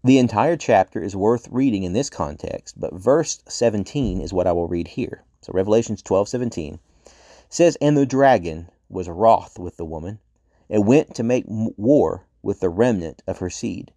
The 0.05 0.19
entire 0.19 0.57
chapter 0.57 1.03
is 1.03 1.17
worth 1.17 1.49
reading 1.49 1.83
in 1.83 1.95
this 1.95 2.09
context, 2.09 2.79
but 2.79 2.95
verse 2.95 3.43
17 3.49 4.21
is 4.21 4.33
what 4.33 4.47
I 4.47 4.53
will 4.53 4.69
read 4.69 4.87
here. 4.87 5.25
So 5.41 5.53
Revelations 5.53 6.01
12:17 6.01 6.79
says, 7.49 7.77
And 7.81 7.97
the 7.97 8.07
dragon 8.07 8.71
was 8.89 9.09
wroth 9.09 9.59
with 9.59 9.79
the 9.79 9.85
woman, 9.85 10.21
and 10.71 10.87
went 10.87 11.17
to 11.17 11.25
make 11.25 11.47
war 11.49 12.25
with 12.41 12.61
the 12.61 12.71
remnant 12.71 13.25
of 13.27 13.39
her 13.39 13.51
seed, 13.51 13.91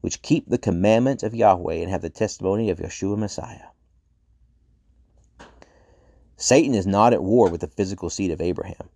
which 0.00 0.22
keep 0.22 0.48
the 0.48 0.58
commandments 0.58 1.22
of 1.22 1.34
Yahweh 1.34 1.74
and 1.74 1.90
have 1.90 2.02
the 2.02 2.10
testimony 2.10 2.70
of 2.70 2.78
Yeshua 2.78 3.18
Messiah. 3.18 3.66
Satan 6.36 6.74
is 6.74 6.86
not 6.86 7.12
at 7.12 7.22
war 7.22 7.50
with 7.50 7.60
the 7.60 7.66
physical 7.66 8.08
seed 8.08 8.30
of 8.30 8.40
Abraham. 8.40 8.88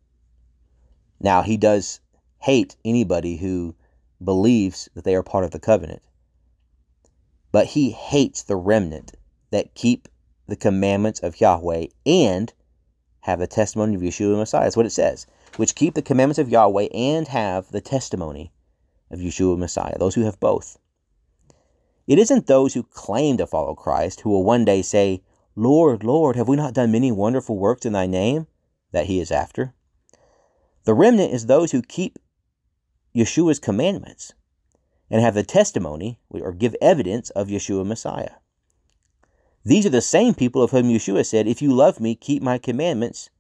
Now, 1.21 1.43
he 1.43 1.57
does 1.57 2.01
hate 2.39 2.77
anybody 2.85 3.37
who 3.37 3.75
believes 4.23 4.89
that 4.95 5.05
they 5.05 5.15
are 5.15 5.23
part 5.23 5.45
of 5.45 5.51
the 5.51 5.59
covenant, 5.59 6.03
but 7.53 7.67
he 7.67 7.91
hates 7.91 8.43
the 8.43 8.57
remnant 8.57 9.13
that 9.51 9.75
keep 9.75 10.09
the 10.47 10.57
commandments 10.57 11.21
of 11.21 11.41
Yahweh 11.41 11.87
and 12.07 12.53
have 13.21 13.39
the 13.39 13.47
testimony 13.47 13.95
of 13.95 14.03
Yeshua 14.03 14.37
Messiah. 14.37 14.65
That's 14.65 14.77
what 14.77 14.87
it 14.87 14.91
says. 14.91 15.27
Which 15.57 15.75
keep 15.75 15.95
the 15.95 16.03
commandments 16.03 16.39
of 16.39 16.49
Yahweh 16.49 16.89
and 16.93 17.29
have 17.29 17.71
the 17.71 17.81
testimony 17.81 18.53
of 19.11 19.21
Yeshua 19.21 19.57
Messiah. 19.57 19.99
Those 19.99 20.15
who 20.15 20.25
have 20.25 20.41
both. 20.41 20.79
It 22.07 22.19
isn't 22.19 22.47
those 22.47 22.75
who 22.75 22.83
claim 22.83 23.37
to 23.39 23.47
follow 23.47 23.75
Christ 23.75 24.21
who 24.21 24.31
will 24.31 24.45
one 24.45 24.65
day 24.65 24.83
say, 24.83 25.23
Lord, 25.57 26.05
Lord, 26.05 26.37
have 26.37 26.49
we 26.49 26.57
not 26.57 26.75
done 26.75 26.93
many 26.93 27.11
wonderful 27.13 27.57
works 27.57 27.87
in 27.87 27.93
thy 27.93 28.07
name? 28.07 28.47
that 28.95 29.07
he 29.07 29.21
is 29.21 29.31
after. 29.31 29.75
The 30.85 30.95
remnant 30.95 31.35
is 31.35 31.47
those 31.47 31.73
who 31.73 31.83
keep 31.83 32.19
Yeshua's 33.15 33.59
commandments 33.59 34.33
and 35.11 35.21
have 35.21 35.35
the 35.35 35.43
testimony 35.43 36.19
or 36.31 36.53
give 36.53 36.75
evidence 36.81 37.29
of 37.31 37.49
Yeshua 37.49 37.85
Messiah. 37.85 38.37
These 39.65 39.87
are 39.87 39.91
the 39.91 40.01
same 40.01 40.35
people 40.35 40.63
of 40.63 40.71
whom 40.71 40.89
Yeshua 40.89 41.27
said, 41.27 41.47
If 41.47 41.61
you 41.61 41.73
love 41.73 42.01
me, 42.01 42.15
keep 42.15 42.43
my 42.43 42.59
commandments, 42.59 43.31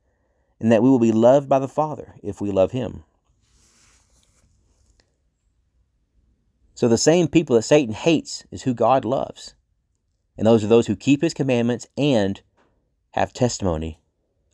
and 0.61 0.70
that 0.72 0.83
we 0.83 0.90
will 0.90 0.98
be 0.98 1.12
loved 1.12 1.48
by 1.48 1.59
the 1.59 1.68
Father 1.68 2.16
if 2.22 2.40
we 2.40 2.50
love 2.50 2.72
him. 2.72 3.05
So 6.74 6.88
the 6.88 6.98
same 6.98 7.28
people 7.28 7.56
that 7.56 7.62
Satan 7.62 7.94
hates 7.94 8.44
is 8.50 8.62
who 8.62 8.74
God 8.74 9.04
loves. 9.04 9.54
And 10.37 10.46
those 10.46 10.64
are 10.64 10.68
those 10.68 10.88
who 10.88 10.96
keep 10.96 11.22
his 11.22 11.34
commandments 11.34 11.87
and 11.96 12.40
have 13.12 13.32
testimony 13.32 14.00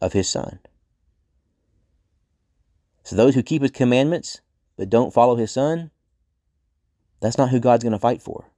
of 0.01 0.13
his 0.13 0.29
Son. 0.29 0.61
So 3.11 3.17
those 3.17 3.35
who 3.35 3.43
keep 3.43 3.63
his 3.63 3.71
commandments 3.71 4.41
but 4.77 4.89
don't 4.89 5.13
follow 5.13 5.37
his 5.37 5.51
son, 5.51 5.91
that's 7.21 7.39
not 7.39 7.51
who 7.51 7.59
God's 7.59 7.83
going 7.83 7.93
to 7.93 7.99
fight 7.99 8.23
for. 8.23 8.51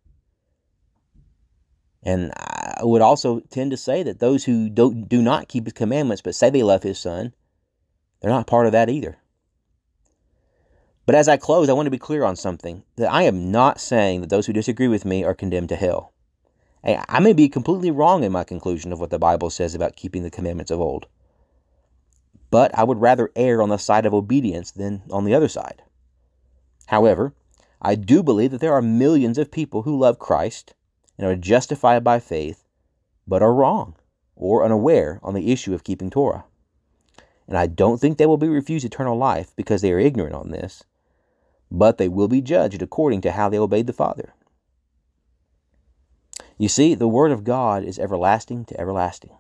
And 2.03 2.33
I 2.37 2.81
would 2.83 3.01
also 3.01 3.41
tend 3.41 3.71
to 3.71 3.77
say 3.77 4.03
that 4.03 4.19
those 4.19 4.45
who 4.45 4.69
don't, 4.69 5.09
do 5.09 5.23
not 5.23 5.49
keep 5.49 5.65
his 5.65 5.73
commandments 5.73 6.21
but 6.21 6.35
say 6.35 6.51
they 6.51 6.63
love 6.63 6.83
his 6.83 6.99
son, 6.99 7.33
they're 8.21 8.31
not 8.31 8.47
part 8.47 8.67
of 8.67 8.73
that 8.73 8.91
either. 8.91 9.19
But 11.05 11.17
as 11.17 11.29
I 11.29 11.37
close, 11.37 11.69
I 11.69 11.73
want 11.73 11.87
to 11.87 11.91
be 11.91 11.99
clear 11.99 12.23
on 12.23 12.37
something 12.37 12.85
that 12.97 13.13
I 13.13 13.23
am 13.23 13.51
not 13.51 13.81
saying 13.81 14.21
that 14.21 14.31
those 14.31 14.47
who 14.47 14.53
disagree 14.53 14.89
with 14.89 15.05
me 15.05 15.25
are 15.25 15.35
condemned 15.35 15.71
to 15.71 15.77
hell. 15.77 16.13
I 16.85 17.21
may 17.21 17.33
be 17.33 17.49
completely 17.49 17.91
wrong 17.91 18.25
in 18.25 18.33
my 18.33 18.45
conclusion 18.45 18.93
of 18.93 19.01
what 19.01 19.11
the 19.11 19.19
Bible 19.19 19.51
says 19.51 19.75
about 19.75 19.97
keeping 19.97 20.23
the 20.23 20.31
commandments 20.31 20.71
of 20.71 20.81
old. 20.81 21.07
But 22.51 22.77
I 22.77 22.85
would 22.85 23.01
rather 23.01 23.31
err 23.35 23.63
on 23.63 23.69
the 23.69 23.79
side 23.79 24.07
of 24.07 24.15
obedience 24.15 24.71
than 24.71 25.03
on 25.11 25.25
the 25.25 25.35
other 25.35 25.49
side. 25.49 25.83
However, 26.87 27.35
I 27.81 27.95
do 27.95 28.23
believe 28.23 28.51
that 28.53 28.61
there 28.61 28.73
are 28.73 28.83
millions 28.83 29.39
of 29.39 29.51
people 29.51 29.83
who 29.83 29.99
love 29.99 30.19
Christ 30.19 30.75
and 31.19 31.27
are 31.27 31.37
justified 31.37 32.05
by 32.05 32.21
faith, 32.21 32.65
but 33.27 33.43
are 33.43 33.55
wrong 33.55 33.97
or 34.37 34.65
unaware 34.65 35.19
on 35.23 35.35
the 35.35 35.53
issue 35.53 35.75
of 35.75 35.85
keeping 35.85 36.11
Torah. 36.11 36.45
And 37.49 37.57
I 37.57 37.67
don't 37.67 38.01
think 38.01 38.19
they 38.19 38.27
will 38.27 38.37
be 38.37 38.49
refused 38.49 38.85
eternal 38.85 39.17
life 39.17 39.53
because 39.57 39.83
they 39.83 39.93
are 39.93 39.99
ignorant 39.99 40.35
on 40.35 40.51
this, 40.51 40.85
but 41.73 41.97
they 41.97 42.09
will 42.09 42.29
be 42.29 42.43
judged 42.43 42.83
according 42.83 43.23
to 43.23 43.33
how 43.33 43.49
they 43.49 43.59
obeyed 43.59 43.87
the 43.87 43.95
Father. 43.95 44.35
You 46.59 46.69
see, 46.69 46.95
the 46.95 47.09
Word 47.09 47.33
of 47.33 47.45
God 47.45 47.83
is 47.83 47.99
everlasting 47.99 48.67
to 48.67 48.79
everlasting. 48.79 49.33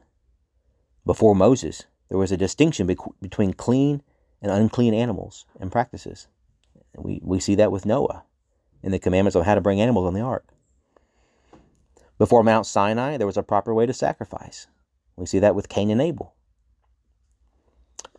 Before 1.04 1.34
Moses, 1.36 1.84
there 2.08 2.16
was 2.16 2.32
a 2.32 2.38
distinction 2.38 2.86
be- 2.86 2.96
between 3.20 3.52
clean 3.52 4.02
and 4.40 4.50
unclean 4.50 4.94
animals 4.94 5.44
and 5.60 5.70
practices. 5.70 6.26
We, 6.96 7.20
we 7.22 7.38
see 7.38 7.54
that 7.56 7.70
with 7.70 7.84
Noah 7.84 8.24
in 8.82 8.92
the 8.92 8.98
commandments 8.98 9.36
on 9.36 9.44
how 9.44 9.54
to 9.54 9.60
bring 9.60 9.80
animals 9.80 10.06
on 10.06 10.14
the 10.14 10.20
ark. 10.20 10.46
Before 12.16 12.42
Mount 12.42 12.66
Sinai, 12.66 13.18
there 13.18 13.26
was 13.26 13.36
a 13.36 13.42
proper 13.42 13.74
way 13.74 13.84
to 13.84 13.92
sacrifice. 13.92 14.68
We 15.16 15.26
see 15.26 15.38
that 15.40 15.54
with 15.54 15.68
Cain 15.68 15.90
and 15.90 16.00
Abel. 16.00 16.34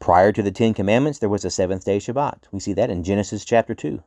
Prior 0.03 0.33
to 0.33 0.43
the 0.43 0.51
Ten 0.51 0.73
Commandments, 0.73 1.19
there 1.19 1.29
was 1.29 1.45
a 1.45 1.49
seventh 1.49 1.85
day 1.85 1.97
Shabbat. 1.97 2.39
We 2.51 2.59
see 2.59 2.73
that 2.73 2.89
in 2.89 3.05
Genesis 3.05 3.45
chapter 3.45 3.73
2. 3.73 4.03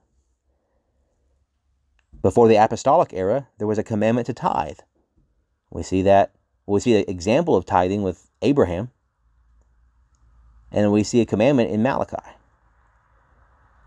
Before 2.21 2.49
the 2.49 2.63
apostolic 2.63 3.15
era, 3.15 3.49
there 3.57 3.67
was 3.67 3.79
a 3.79 3.83
commandment 3.83 4.27
to 4.27 4.35
tithe. 4.35 4.81
We 5.71 5.83
see 5.83 6.03
that 6.03 6.35
we 6.67 6.81
see 6.81 6.99
an 6.99 7.07
example 7.09 7.57
of 7.57 7.65
tithing 7.65 8.03
with 8.03 8.31
Abraham, 8.43 8.91
and 10.71 10.93
we 10.93 11.03
see 11.03 11.23
a 11.23 11.25
commandment 11.25 11.71
in 11.71 11.83
Malachi. 11.83 12.29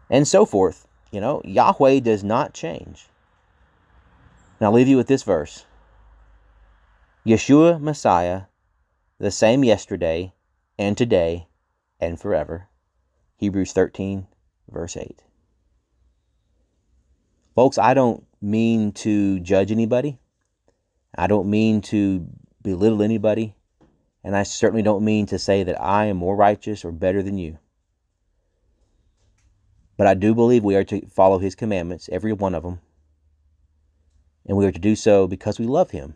And 0.09 0.27
so 0.27 0.47
forth. 0.47 0.87
You 1.11 1.21
know, 1.21 1.43
Yahweh 1.45 1.99
does 1.99 2.23
not 2.23 2.55
change. 2.55 3.07
And 4.59 4.65
I'll 4.65 4.73
leave 4.73 4.87
you 4.87 4.97
with 4.97 5.05
this 5.05 5.21
verse 5.21 5.67
Yeshua 7.23 7.79
Messiah, 7.79 8.45
the 9.19 9.29
same 9.29 9.63
yesterday 9.63 10.33
and 10.79 10.97
today 10.97 11.48
and 11.99 12.19
forever. 12.19 12.67
Hebrews 13.37 13.73
13, 13.73 14.27
verse 14.69 14.97
8. 14.97 15.23
Folks, 17.55 17.77
I 17.77 17.93
don't 17.93 18.25
mean 18.41 18.91
to 18.93 19.39
judge 19.39 19.71
anybody. 19.71 20.19
I 21.17 21.27
don't 21.27 21.49
mean 21.49 21.81
to 21.81 22.27
belittle 22.61 23.01
anybody. 23.01 23.55
And 24.23 24.35
I 24.35 24.43
certainly 24.43 24.83
don't 24.83 25.03
mean 25.03 25.25
to 25.27 25.39
say 25.39 25.63
that 25.63 25.81
I 25.81 26.05
am 26.05 26.17
more 26.17 26.35
righteous 26.35 26.83
or 26.83 26.91
better 26.91 27.23
than 27.23 27.37
you. 27.37 27.57
But 29.97 30.07
I 30.07 30.13
do 30.13 30.33
believe 30.33 30.63
we 30.63 30.75
are 30.75 30.83
to 30.85 31.07
follow 31.07 31.39
his 31.39 31.55
commandments, 31.55 32.09
every 32.11 32.33
one 32.33 32.55
of 32.55 32.63
them. 32.63 32.79
And 34.45 34.57
we 34.57 34.65
are 34.65 34.71
to 34.71 34.79
do 34.79 34.95
so 34.95 35.27
because 35.27 35.59
we 35.59 35.65
love 35.65 35.91
him. 35.91 36.15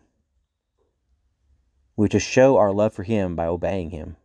We 1.96 2.06
are 2.06 2.08
to 2.08 2.20
show 2.20 2.56
our 2.56 2.72
love 2.72 2.92
for 2.92 3.02
him 3.02 3.36
by 3.36 3.46
obeying 3.46 3.90
him, 3.90 4.16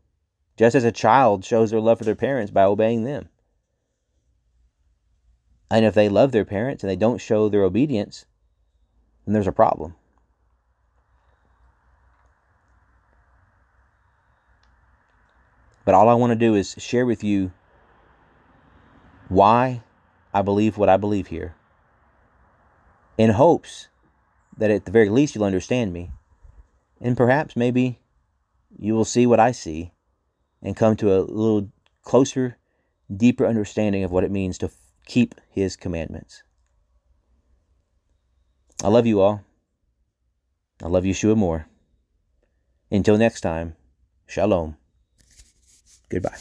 just 0.60 0.76
as 0.76 0.84
a 0.84 0.92
child 0.92 1.46
shows 1.46 1.72
their 1.72 1.80
love 1.80 1.98
for 1.98 2.04
their 2.04 2.16
parents 2.16 2.52
by 2.52 2.66
obeying 2.66 3.06
them. 3.06 3.30
And 5.72 5.86
if 5.86 5.94
they 5.94 6.10
love 6.10 6.34
their 6.34 6.44
parents 6.44 6.84
and 6.84 6.90
they 6.90 6.98
don't 6.98 7.22
show 7.22 7.48
their 7.48 7.64
obedience, 7.64 8.26
then 9.26 9.32
there's 9.32 9.48
a 9.48 9.54
problem. 9.54 9.96
But 15.86 15.96
all 15.96 16.10
I 16.10 16.14
want 16.16 16.32
to 16.32 16.36
do 16.36 16.56
is 16.56 16.76
share 16.78 17.06
with 17.06 17.24
you 17.24 17.54
why 19.30 19.82
I 20.34 20.42
believe 20.42 20.78
what 20.78 20.90
I 20.90 20.98
believe 20.98 21.28
here, 21.28 21.56
in 23.18 23.30
hopes 23.30 23.88
that 24.58 24.70
at 24.70 24.84
the 24.84 24.92
very 24.92 25.08
least 25.08 25.36
you'll 25.36 25.46
understand 25.46 25.94
me, 25.94 26.12
and 27.00 27.16
perhaps 27.16 27.56
maybe 27.56 28.02
you 28.78 28.94
will 28.94 29.06
see 29.06 29.26
what 29.26 29.40
I 29.40 29.54
see 29.54 29.94
and 30.62 30.76
come 30.76 30.96
to 30.98 31.14
a 31.14 31.22
little 31.22 31.70
closer, 32.04 32.58
deeper 33.16 33.46
understanding 33.46 34.04
of 34.04 34.12
what 34.12 34.24
it 34.24 34.32
means 34.32 34.58
to 34.60 34.72
keep 35.06 35.36
His 35.50 35.76
commandments. 35.76 36.44
I 38.84 38.88
love 38.88 39.06
you 39.06 39.20
all. 39.22 39.44
I 40.82 40.88
love 40.88 41.04
Yeshua 41.04 41.36
more. 41.36 41.68
Until 42.92 43.18
next 43.18 43.42
time, 43.42 43.76
shalom. 44.26 44.78
Goodbye. 46.10 46.38